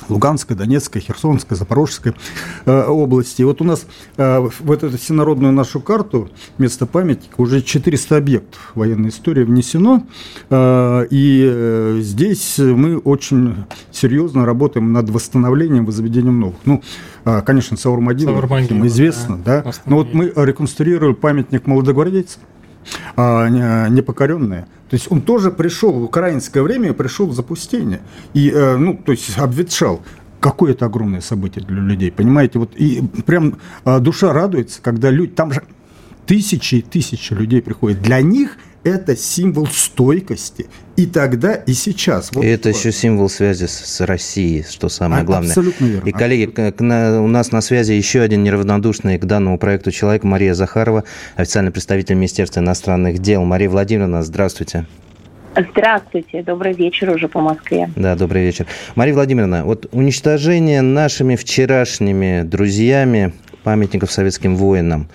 Луганской, 0.09 0.55
Донецкой, 0.55 1.01
Херсонской, 1.01 1.57
Запорожской 1.57 2.13
э, 2.65 2.85
области. 2.85 3.41
И 3.41 3.45
вот 3.45 3.61
у 3.61 3.63
нас 3.63 3.85
э, 4.17 4.39
в 4.39 4.71
эту 4.71 4.95
всенародную 4.97 5.53
нашу 5.53 5.79
карту 5.79 6.29
место 6.57 6.85
памятника 6.85 7.33
уже 7.37 7.61
400 7.61 8.17
объектов 8.17 8.71
военной 8.75 9.09
истории 9.09 9.43
внесено. 9.43 10.05
Э, 10.49 11.05
и 11.09 11.43
э, 11.45 11.99
здесь 12.01 12.57
мы 12.59 12.97
очень 12.97 13.65
серьезно 13.91 14.45
работаем 14.45 14.91
над 14.93 15.09
восстановлением, 15.09 15.85
возведением 15.85 16.39
новых. 16.39 16.57
Ну, 16.65 16.81
э, 17.25 17.41
конечно, 17.41 17.77
Саур-Могила, 17.77 18.65
всем 18.65 18.85
известно, 18.87 19.37
да. 19.37 19.61
да? 19.61 19.71
Но 19.85 19.97
вот 19.97 20.13
мы 20.13 20.31
реконструировали 20.35 21.13
памятник 21.13 21.67
молодогвардейцам 21.67 22.41
непокоренные. 23.17 24.67
То 24.89 24.95
есть 24.95 25.11
он 25.11 25.21
тоже 25.21 25.49
пришел 25.49 25.91
в 25.91 26.03
украинское 26.03 26.61
время, 26.61 26.93
пришел 26.93 27.27
в 27.27 27.33
запустение. 27.33 28.01
И, 28.33 28.51
э, 28.51 28.77
ну, 28.77 28.95
то 28.95 29.11
есть 29.11 29.37
обветшал 29.37 30.01
какое 30.39 30.73
это 30.73 30.85
огромное 30.85 31.21
событие 31.21 31.65
для 31.65 31.81
людей, 31.81 32.11
понимаете? 32.11 32.59
Вот 32.59 32.75
и 32.75 33.01
прям 33.25 33.55
а, 33.85 33.99
душа 33.99 34.33
радуется, 34.33 34.81
когда 34.81 35.09
люди, 35.09 35.31
там 35.31 35.53
же 35.53 35.63
тысячи 36.25 36.75
и 36.75 36.81
тысячи 36.81 37.33
людей 37.33 37.61
приходят. 37.61 38.01
Для 38.01 38.21
них– 38.21 38.57
это 38.83 39.15
символ 39.15 39.67
стойкости 39.67 40.67
и 40.95 41.05
тогда, 41.05 41.55
и 41.55 41.73
сейчас. 41.73 42.31
Вот 42.33 42.43
и 42.43 42.47
это 42.47 42.69
еще 42.69 42.91
символ 42.91 43.29
связи 43.29 43.65
с, 43.65 43.71
с 43.71 44.01
Россией, 44.01 44.63
что 44.69 44.89
самое 44.89 45.23
а, 45.23 45.25
главное. 45.25 45.49
Абсолютно 45.49 45.85
верно. 45.85 46.07
И, 46.07 46.11
коллеги, 46.11 46.45
к, 46.51 46.81
на, 46.81 47.21
у 47.21 47.27
нас 47.27 47.51
на 47.51 47.61
связи 47.61 47.93
еще 47.93 48.21
один 48.21 48.43
неравнодушный 48.43 49.17
к 49.17 49.25
данному 49.25 49.57
проекту 49.57 49.91
человек, 49.91 50.23
Мария 50.23 50.53
Захарова, 50.53 51.03
официальный 51.35 51.71
представитель 51.71 52.15
Министерства 52.15 52.59
иностранных 52.59 53.19
дел. 53.19 53.43
Мария 53.43 53.69
Владимировна, 53.69 54.23
здравствуйте. 54.23 54.85
Здравствуйте, 55.55 56.41
добрый 56.41 56.73
вечер 56.73 57.11
уже 57.11 57.27
по 57.27 57.39
Москве. 57.39 57.89
Да, 57.95 58.15
добрый 58.15 58.43
вечер. 58.43 58.65
Мария 58.95 59.13
Владимировна, 59.13 59.63
вот 59.63 59.87
уничтожение 59.91 60.81
нашими 60.81 61.35
вчерашними 61.35 62.41
друзьями 62.41 63.33
памятников 63.63 64.11
советским 64.11 64.55
воинам, 64.55 65.07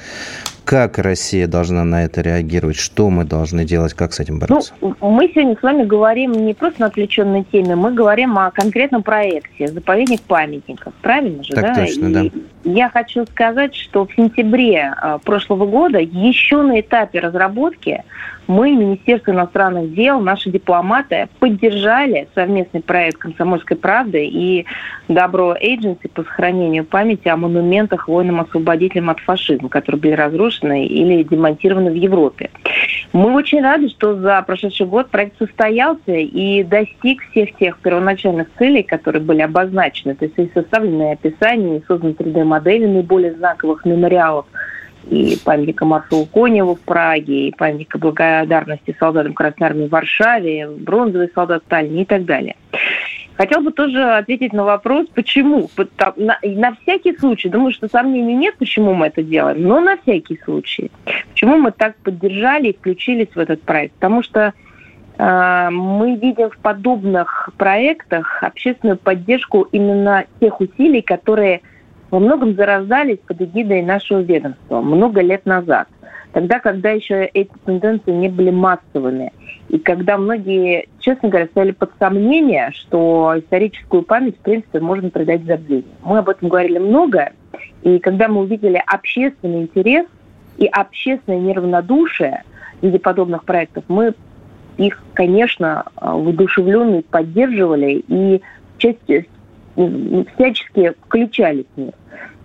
как 0.68 0.98
Россия 0.98 1.46
должна 1.46 1.82
на 1.82 2.04
это 2.04 2.20
реагировать? 2.20 2.76
Что 2.76 3.08
мы 3.08 3.24
должны 3.24 3.64
делать? 3.64 3.94
Как 3.94 4.12
с 4.12 4.20
этим 4.20 4.38
бороться? 4.38 4.74
Ну, 4.82 4.94
мы 5.00 5.30
сегодня 5.34 5.56
с 5.58 5.62
вами 5.62 5.84
говорим 5.84 6.32
не 6.32 6.52
просто 6.52 6.82
на 6.82 6.88
отвлеченной 6.88 7.46
теме, 7.50 7.74
мы 7.74 7.94
говорим 7.94 8.38
о 8.38 8.50
конкретном 8.50 9.02
проекте 9.02 9.68
«Заповедник 9.68 10.20
памятников». 10.20 10.92
Правильно 11.00 11.42
же, 11.42 11.54
так 11.54 11.64
да? 11.64 11.74
точно, 11.74 12.06
И 12.08 12.12
да. 12.12 12.22
Я 12.64 12.90
хочу 12.90 13.24
сказать, 13.24 13.74
что 13.74 14.04
в 14.04 14.14
сентябре 14.14 14.92
а, 14.94 15.16
прошлого 15.16 15.64
года 15.64 16.00
еще 16.00 16.60
на 16.60 16.80
этапе 16.80 17.20
разработки 17.20 18.04
мы, 18.48 18.72
Министерство 18.74 19.30
иностранных 19.30 19.92
дел, 19.94 20.20
наши 20.20 20.50
дипломаты 20.50 21.28
поддержали 21.38 22.28
совместный 22.34 22.80
проект 22.80 23.18
«Комсомольской 23.18 23.76
правды» 23.76 24.24
и 24.24 24.64
«Добро 25.06 25.54
Эйдженси» 25.54 26.08
по 26.08 26.22
сохранению 26.22 26.86
памяти 26.86 27.28
о 27.28 27.36
монументах 27.36 28.08
воинам-освободителям 28.08 29.10
от 29.10 29.20
фашизма, 29.20 29.68
которые 29.68 30.00
были 30.00 30.12
разрушены 30.12 30.86
или 30.86 31.22
демонтированы 31.24 31.90
в 31.90 31.94
Европе. 31.94 32.50
Мы 33.12 33.34
очень 33.34 33.60
рады, 33.60 33.90
что 33.90 34.16
за 34.16 34.40
прошедший 34.42 34.86
год 34.86 35.10
проект 35.10 35.36
состоялся 35.38 36.12
и 36.12 36.62
достиг 36.62 37.22
всех 37.30 37.54
тех 37.56 37.78
первоначальных 37.80 38.48
целей, 38.58 38.82
которые 38.82 39.22
были 39.22 39.42
обозначены. 39.42 40.14
То 40.14 40.24
есть 40.24 40.54
составленные 40.54 41.12
описания, 41.12 41.82
созданы 41.86 42.12
3D-модели 42.12 42.86
наиболее 42.86 43.34
знаковых 43.34 43.84
мемориалов– 43.84 44.46
и 45.10 45.38
памятника 45.44 45.84
Маршалу 45.84 46.26
Коневу 46.26 46.74
в 46.74 46.80
Праге, 46.80 47.48
и 47.48 47.54
памятника 47.54 47.98
благодарности 47.98 48.96
солдатам 48.98 49.34
Красной 49.34 49.68
Армии 49.68 49.86
в 49.86 49.90
Варшаве, 49.90 50.68
бронзовый 50.68 51.30
солдат 51.34 51.62
Сталина 51.66 52.00
и 52.00 52.04
так 52.04 52.24
далее. 52.24 52.56
Хотел 53.38 53.60
бы 53.60 53.70
тоже 53.70 54.02
ответить 54.02 54.52
на 54.52 54.64
вопрос, 54.64 55.06
почему. 55.14 55.70
На, 56.16 56.38
на 56.42 56.76
всякий 56.82 57.16
случай, 57.16 57.48
думаю, 57.48 57.72
что 57.72 57.88
сомнений 57.88 58.34
нет, 58.34 58.56
почему 58.58 58.94
мы 58.94 59.06
это 59.06 59.22
делаем, 59.22 59.62
но 59.62 59.78
на 59.78 59.96
всякий 59.96 60.40
случай. 60.44 60.90
Почему 61.30 61.56
мы 61.56 61.70
так 61.70 61.94
поддержали 61.98 62.70
и 62.70 62.76
включились 62.76 63.28
в 63.32 63.38
этот 63.38 63.62
проект? 63.62 63.94
Потому 63.94 64.24
что 64.24 64.52
э, 65.18 65.68
мы 65.70 66.16
видим 66.16 66.50
в 66.50 66.58
подобных 66.58 67.50
проектах 67.56 68.42
общественную 68.42 68.98
поддержку 68.98 69.68
именно 69.70 70.24
тех 70.40 70.60
усилий, 70.60 71.00
которые 71.00 71.60
во 72.10 72.18
многом 72.18 72.54
зарождались 72.54 73.18
под 73.18 73.42
эгидой 73.42 73.82
нашего 73.82 74.20
ведомства 74.20 74.80
много 74.80 75.20
лет 75.20 75.44
назад. 75.46 75.88
Тогда, 76.32 76.58
когда 76.58 76.90
еще 76.90 77.24
эти 77.24 77.50
тенденции 77.64 78.12
не 78.12 78.28
были 78.28 78.50
массовыми. 78.50 79.32
И 79.68 79.78
когда 79.78 80.18
многие, 80.18 80.88
честно 81.00 81.28
говоря, 81.28 81.46
ставили 81.46 81.72
под 81.72 81.90
сомнение, 81.98 82.70
что 82.72 83.34
историческую 83.36 84.02
память, 84.02 84.36
в 84.36 84.40
принципе, 84.40 84.80
можно 84.80 85.10
придать 85.10 85.44
забвению. 85.44 85.84
Мы 86.02 86.18
об 86.18 86.28
этом 86.28 86.48
говорили 86.48 86.78
много. 86.78 87.32
И 87.82 87.98
когда 87.98 88.28
мы 88.28 88.42
увидели 88.42 88.82
общественный 88.86 89.62
интерес 89.62 90.06
и 90.58 90.66
общественное 90.66 91.40
неравнодушие 91.40 92.44
в 92.80 92.86
виде 92.86 92.98
подобных 92.98 93.44
проектов, 93.44 93.84
мы 93.88 94.14
их, 94.76 95.02
конечно, 95.14 95.84
воодушевленно 95.96 97.02
поддерживали 97.02 98.04
и 98.06 98.42
часть 98.78 99.00
всячески 100.34 100.94
включались 101.04 101.66
в 101.76 101.80
них. 101.80 101.94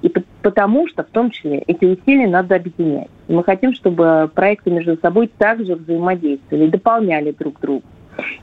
И 0.01 0.13
потому 0.41 0.87
что, 0.89 1.03
в 1.03 1.07
том 1.07 1.31
числе, 1.31 1.59
эти 1.59 1.85
усилия 1.85 2.27
надо 2.27 2.55
объединять. 2.55 3.09
Мы 3.27 3.43
хотим, 3.43 3.73
чтобы 3.73 4.29
проекты 4.33 4.69
между 4.69 4.97
собой 4.97 5.31
также 5.37 5.75
взаимодействовали, 5.75 6.69
дополняли 6.69 7.31
друг 7.31 7.59
друга. 7.61 7.85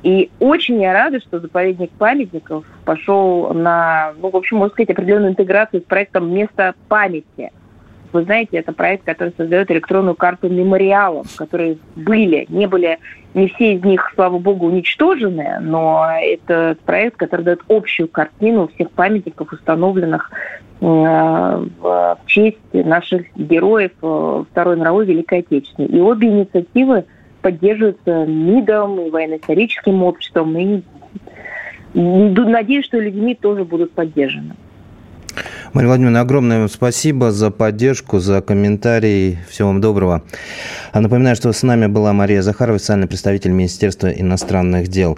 И 0.02 0.30
очень 0.40 0.80
я 0.80 0.92
рада, 0.92 1.20
что 1.20 1.38
заповедник 1.38 1.90
памятников 1.92 2.64
пошел 2.84 3.52
на, 3.52 4.14
ну, 4.20 4.30
в 4.30 4.36
общем, 4.36 4.56
можно 4.56 4.72
сказать, 4.72 4.90
определенную 4.90 5.32
интеграцию 5.32 5.82
с 5.82 5.84
проектом 5.84 6.32
«Место 6.34 6.74
памяти», 6.88 7.52
вы 8.12 8.24
знаете, 8.24 8.58
это 8.58 8.72
проект, 8.72 9.04
который 9.04 9.32
создает 9.36 9.70
электронную 9.70 10.14
карту 10.14 10.48
мемориалов, 10.48 11.26
которые 11.36 11.78
были, 11.96 12.46
не 12.48 12.66
были, 12.66 12.98
не 13.34 13.48
все 13.48 13.74
из 13.74 13.84
них, 13.84 14.12
слава 14.14 14.38
богу, 14.38 14.66
уничтожены, 14.66 15.58
но 15.60 16.06
это 16.20 16.76
проект, 16.84 17.16
который 17.16 17.42
дает 17.42 17.60
общую 17.68 18.08
картину 18.08 18.68
всех 18.74 18.90
памятников, 18.90 19.52
установленных 19.52 20.30
э, 20.80 20.84
в 20.84 22.18
честь 22.26 22.58
наших 22.72 23.26
героев 23.36 23.92
э, 24.02 24.44
Второй 24.50 24.76
мировой 24.76 25.06
Великой 25.06 25.40
Отечественной. 25.40 25.88
И 25.88 26.00
обе 26.00 26.28
инициативы 26.28 27.04
поддерживаются 27.42 28.26
МИДом 28.26 29.00
и 29.00 29.10
военно-историческим 29.10 30.02
обществом, 30.02 30.58
и 30.58 30.82
надеюсь, 31.94 32.84
что 32.84 32.98
людьми 32.98 33.34
тоже 33.34 33.64
будут 33.64 33.92
поддержаны. 33.92 34.54
Мария 35.72 35.86
Владимировна, 35.86 36.22
огромное 36.22 36.58
вам 36.58 36.68
спасибо 36.68 37.30
за 37.30 37.52
поддержку, 37.52 38.18
за 38.18 38.40
комментарии. 38.40 39.38
Всего 39.48 39.68
вам 39.68 39.80
доброго. 39.80 40.24
А 40.90 41.00
напоминаю, 41.00 41.36
что 41.36 41.52
с 41.52 41.62
нами 41.62 41.86
была 41.86 42.12
Мария 42.12 42.42
Захарова, 42.42 42.74
официальный 42.74 43.06
представитель 43.06 43.52
Министерства 43.52 44.08
иностранных 44.08 44.88
дел. 44.88 45.16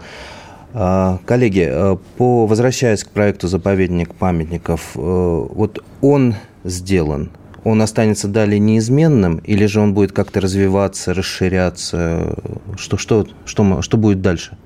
А, 0.74 1.20
коллеги, 1.24 1.66
э, 1.70 1.96
по, 2.18 2.46
возвращаясь 2.46 3.02
к 3.02 3.08
проекту 3.08 3.48
«Заповедник 3.48 4.14
памятников», 4.14 4.90
вот 4.94 5.82
он 6.02 6.34
сделан, 6.64 7.30
он 7.64 7.80
останется 7.80 8.28
далее 8.28 8.58
неизменным, 8.58 9.38
или 9.38 9.64
же 9.64 9.80
он 9.80 9.94
будет 9.94 10.12
как-то 10.12 10.42
развиваться, 10.42 11.14
расширяться? 11.14 12.34
Что, 12.76 12.98
что, 12.98 13.26
что, 13.46 13.80
что 13.80 13.96
будет 13.96 14.20
дальше? 14.20 14.58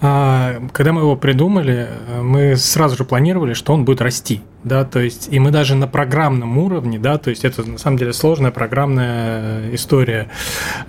А, 0.00 0.62
когда 0.72 0.92
мы 0.92 1.02
его 1.02 1.16
придумали, 1.16 1.88
мы 2.20 2.56
сразу 2.56 2.96
же 2.96 3.04
планировали, 3.04 3.54
что 3.54 3.72
он 3.72 3.84
будет 3.84 4.00
расти, 4.00 4.42
да, 4.62 4.84
то 4.84 5.00
есть, 5.00 5.28
и 5.30 5.38
мы 5.40 5.50
даже 5.50 5.74
на 5.74 5.88
программном 5.88 6.58
уровне, 6.58 6.98
да, 6.98 7.18
то 7.18 7.30
есть 7.30 7.44
это 7.44 7.68
на 7.68 7.78
самом 7.78 7.96
деле 7.96 8.12
сложная 8.12 8.50
программная 8.50 9.74
история 9.74 10.28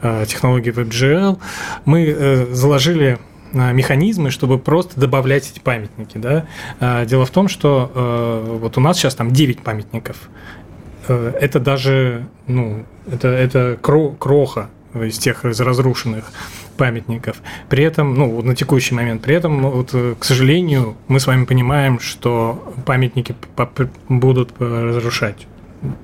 э, 0.02 0.26
технологии 0.28 0.72
WebGL, 0.72 1.40
мы 1.86 2.06
э, 2.06 2.46
заложили 2.54 3.18
э, 3.52 3.74
механизмы, 3.74 4.30
чтобы 4.30 4.60
просто 4.60 5.00
добавлять 5.00 5.50
эти 5.52 5.60
памятники. 5.60 6.18
Да? 6.18 6.46
Дело 7.06 7.26
в 7.26 7.32
том, 7.32 7.48
что 7.48 8.60
вот 8.62 8.78
у 8.78 8.82
нас 8.82 8.98
сейчас 8.98 9.16
там 9.16 9.32
9 9.32 9.62
памятников. 9.62 10.30
Это 11.08 11.60
даже, 11.60 12.28
ну, 12.46 12.86
это, 13.12 13.30
это 13.30 13.78
кроха 13.82 14.70
из 14.94 15.18
тех 15.18 15.46
из 15.46 15.60
разрушенных 15.60 16.26
памятников. 16.80 17.36
При 17.70 17.84
этом, 17.84 18.16
ну, 18.16 18.42
на 18.42 18.56
текущий 18.56 18.96
момент, 18.96 19.22
при 19.22 19.36
этом, 19.36 19.62
вот, 19.62 19.92
к 20.20 20.24
сожалению, 20.24 20.96
мы 21.08 21.20
с 21.20 21.28
вами 21.28 21.46
понимаем, 21.46 22.00
что 22.00 22.74
памятники 22.86 23.36
будут 24.10 24.50
разрушать 24.60 25.48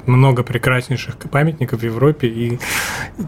много 0.06 0.44
прекраснейших 0.44 1.18
памятников 1.32 1.82
в 1.82 1.84
Европе, 1.84 2.28
и 2.28 2.60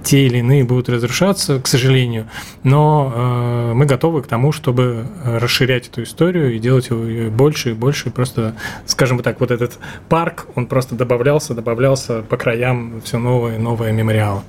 те 0.03 0.25
или 0.25 0.38
иные 0.38 0.63
будут 0.63 0.89
разрушаться, 0.89 1.60
к 1.60 1.67
сожалению. 1.67 2.27
Но 2.63 3.12
э, 3.13 3.73
мы 3.73 3.86
готовы 3.86 4.21
к 4.21 4.27
тому, 4.27 4.51
чтобы 4.51 5.05
расширять 5.23 5.88
эту 5.88 6.03
историю 6.03 6.55
и 6.55 6.60
делать 6.60 6.89
ее 6.89 7.29
больше 7.29 7.71
и 7.71 7.73
больше. 7.73 8.12
Просто, 8.12 8.55
скажем 8.86 9.19
так, 9.19 9.39
вот 9.39 9.51
этот 9.51 9.77
парк, 10.10 10.47
он 10.55 10.67
просто 10.67 10.95
добавлялся, 10.95 11.53
добавлялся 11.53 12.21
по 12.21 12.38
краям 12.38 13.01
все 13.03 13.17
новые 13.17 13.57
и 13.57 13.62
новые 13.62 13.93
мемориалы. 13.93 14.41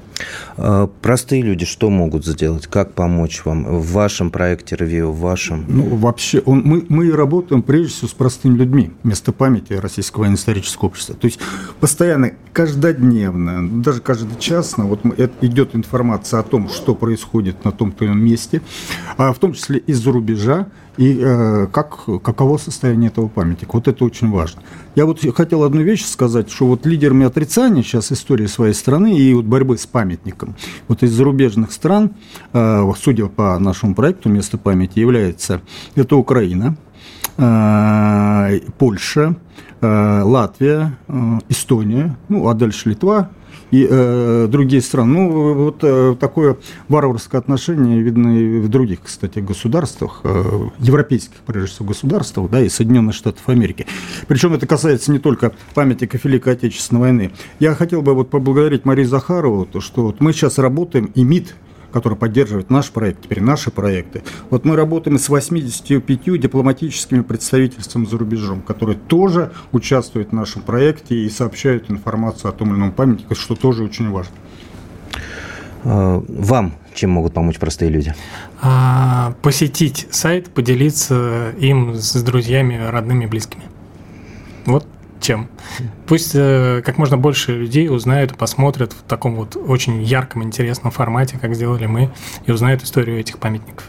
А, 0.57 0.87
простые 0.87 1.43
люди 1.43 1.65
что 1.65 1.91
могут 1.91 2.25
сделать? 2.25 2.67
Как 2.67 2.93
помочь 2.93 3.43
вам 3.45 3.65
в 3.65 3.93
вашем 3.93 4.31
проекте 4.31 4.77
ревью, 4.77 5.13
в 5.13 5.21
вашем? 5.21 5.65
Ну, 5.69 5.97
вообще, 5.97 6.41
он, 6.41 6.63
мы, 6.65 6.85
мы 6.89 7.11
работаем 7.13 7.63
прежде 7.63 7.93
всего 7.93 8.09
с 8.09 8.13
простыми 8.13 8.57
людьми, 8.57 8.93
место 9.03 9.33
памяти 9.33 9.75
Российского 9.75 10.23
военно-исторического 10.23 10.87
общества. 10.87 11.15
То 11.15 11.27
есть 11.27 11.39
постоянно, 11.81 12.33
каждодневно, 12.53 13.83
даже 13.83 14.01
каждый 14.01 14.39
час 14.39 14.75
вот 14.77 15.01
идет 15.41 15.75
информация 15.75 16.41
о 16.41 16.43
том, 16.43 16.69
что 16.69 16.95
происходит 16.95 17.65
на 17.65 17.73
том-то 17.73 18.07
месте, 18.07 18.63
а 19.17 19.33
в 19.33 19.39
том 19.39 19.53
числе 19.53 19.79
из-за 19.79 20.13
рубежа, 20.13 20.67
и 20.99 21.17
э, 21.21 21.69
как, 21.73 22.05
каково 22.23 22.59
состояние 22.59 23.09
этого 23.09 23.29
памятника. 23.29 23.71
Вот 23.73 23.87
это 23.87 24.05
очень 24.05 24.31
важно. 24.31 24.63
Я 24.97 25.07
вот 25.07 25.21
хотел 25.35 25.63
одну 25.63 25.81
вещь 25.81 26.05
сказать, 26.05 26.51
что 26.51 26.67
вот 26.67 26.85
лидерами 26.87 27.25
отрицания 27.25 27.83
сейчас 27.83 28.11
истории 28.11 28.47
своей 28.47 28.75
страны 28.75 29.17
и 29.17 29.33
вот 29.33 29.45
борьбы 29.45 29.79
с 29.79 29.87
памятником, 29.87 30.57
вот 30.89 31.05
из 31.05 31.13
зарубежных 31.13 31.71
стран, 31.71 32.11
э, 32.53 32.93
судя 33.01 33.27
по 33.27 33.59
нашему 33.61 33.95
проекту 33.95 34.29
«Место 34.29 34.59
памяти», 34.59 34.99
является 34.99 35.63
это 35.95 36.17
Украина, 36.17 36.77
э, 37.37 38.61
Польша, 38.77 39.37
э, 39.81 40.23
Латвия, 40.23 40.99
э, 41.07 41.39
Эстония, 41.49 42.17
ну 42.29 42.49
а 42.49 42.55
дальше 42.55 42.91
Литва, 42.91 43.31
и 43.71 43.87
э, 43.89 44.47
другие 44.49 44.83
страны. 44.83 45.13
Ну, 45.13 45.55
вот 45.55 45.79
э, 45.83 46.17
такое 46.19 46.57
варварское 46.89 47.41
отношение 47.41 48.01
видно 48.01 48.39
и 48.39 48.61
в 48.61 48.69
других, 48.69 49.01
кстати, 49.03 49.39
государствах, 49.41 50.21
э, 50.25 50.69
европейских, 50.79 51.37
прежде 51.47 51.71
всего, 51.71 51.89
государствах, 51.89 52.51
да, 52.51 52.61
и 52.61 52.69
Соединенных 52.69 53.15
Штатов 53.15 53.49
Америки. 53.49 53.87
Причем 54.27 54.55
это 54.55 54.67
касается 54.67 55.13
не 55.13 55.19
только 55.19 55.53
памятников 55.75 56.25
Великой 56.25 56.55
Отечественной 56.55 57.01
войны. 57.01 57.31
Я 57.61 57.75
хотел 57.75 58.03
бы 58.03 58.15
вот 58.15 58.31
поблагодарить 58.31 58.85
Марию 58.85 59.07
Захарову, 59.07 59.67
то, 59.67 59.81
что 59.81 60.03
вот 60.03 60.21
мы 60.21 60.33
сейчас 60.33 60.59
работаем, 60.59 61.11
и 61.15 61.25
МИД 61.25 61.55
который 61.93 62.17
поддерживает 62.17 62.71
наш 62.71 62.91
проект, 62.91 63.23
теперь 63.23 63.41
наши 63.41 63.71
проекты. 63.71 64.23
Вот 64.51 64.65
мы 64.65 64.77
работаем 64.77 65.19
с 65.19 65.29
85 65.29 66.41
дипломатическими 66.41 67.23
представительствами 67.23 68.07
за 68.07 68.19
рубежом, 68.19 68.63
которые 68.63 68.97
тоже 68.97 69.53
участвуют 69.73 70.31
в 70.31 70.33
нашем 70.33 70.63
проекте 70.63 71.17
и 71.17 71.29
сообщают 71.29 71.91
информацию 71.91 72.51
о 72.51 72.53
том 72.53 72.71
или 72.71 72.77
ином 72.77 72.93
памятнике, 72.93 73.35
что 73.35 73.55
тоже 73.55 73.85
очень 73.85 74.11
важно. 74.11 74.35
А, 75.85 76.23
вам 76.29 76.75
чем 76.99 77.11
могут 77.11 77.33
помочь 77.33 77.59
простые 77.59 77.91
люди? 77.91 78.13
А, 78.61 79.35
посетить 79.41 80.09
сайт, 80.11 80.49
поделиться 80.51 81.53
им 81.61 81.95
с 81.95 82.21
друзьями, 82.23 82.77
родными, 82.91 83.27
близкими. 83.27 83.63
Вот 84.67 84.85
чем. 85.29 85.49
Пусть 86.07 86.35
э, 86.35 86.81
как 86.83 86.97
можно 86.97 87.19
больше 87.19 87.53
людей 87.53 87.91
узнают 87.91 88.39
посмотрят 88.39 88.95
в 88.95 89.03
таком 89.03 89.35
вот 89.37 89.57
очень 89.57 90.03
ярком, 90.03 90.43
интересном 90.43 90.91
формате, 90.91 91.39
как 91.39 91.55
сделали 91.55 91.85
мы, 91.85 92.11
и 92.47 92.53
узнают 92.53 92.83
историю 92.83 93.21
этих 93.21 93.39
памятников. 93.39 93.85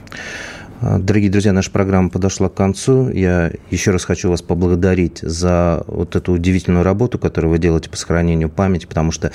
Дорогие 0.82 1.30
друзья, 1.30 1.52
наша 1.52 1.72
программа 1.72 2.10
подошла 2.10 2.48
к 2.48 2.54
концу. 2.54 3.10
Я 3.10 3.52
еще 3.70 3.92
раз 3.92 4.06
хочу 4.06 4.30
вас 4.30 4.42
поблагодарить 4.42 5.20
за 5.22 5.84
вот 5.88 6.16
эту 6.16 6.32
удивительную 6.32 6.86
работу, 6.86 7.20
которую 7.20 7.52
вы 7.52 7.60
делаете 7.60 7.90
по 7.90 7.98
сохранению 7.98 8.48
памяти, 8.50 8.86
потому 8.86 9.12
что 9.12 9.34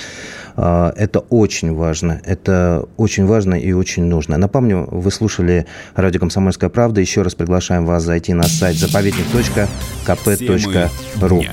э, 0.56 0.92
это 0.96 1.18
очень 1.20 1.74
важно. 1.74 2.22
Это 2.24 2.88
очень 2.96 3.26
важно 3.26 3.56
и 3.56 3.72
очень 3.72 4.04
нужно. 4.04 4.38
Напомню, 4.38 4.88
вы 4.90 5.10
слушали 5.10 5.66
радио 5.94 6.20
«Комсомольская 6.20 6.70
правда». 6.70 7.02
Еще 7.02 7.20
раз 7.20 7.34
приглашаем 7.34 7.84
вас 7.84 8.04
зайти 8.04 8.32
на 8.32 8.44
сайт 8.44 8.76
заповедник.кп.ру. 8.76 11.44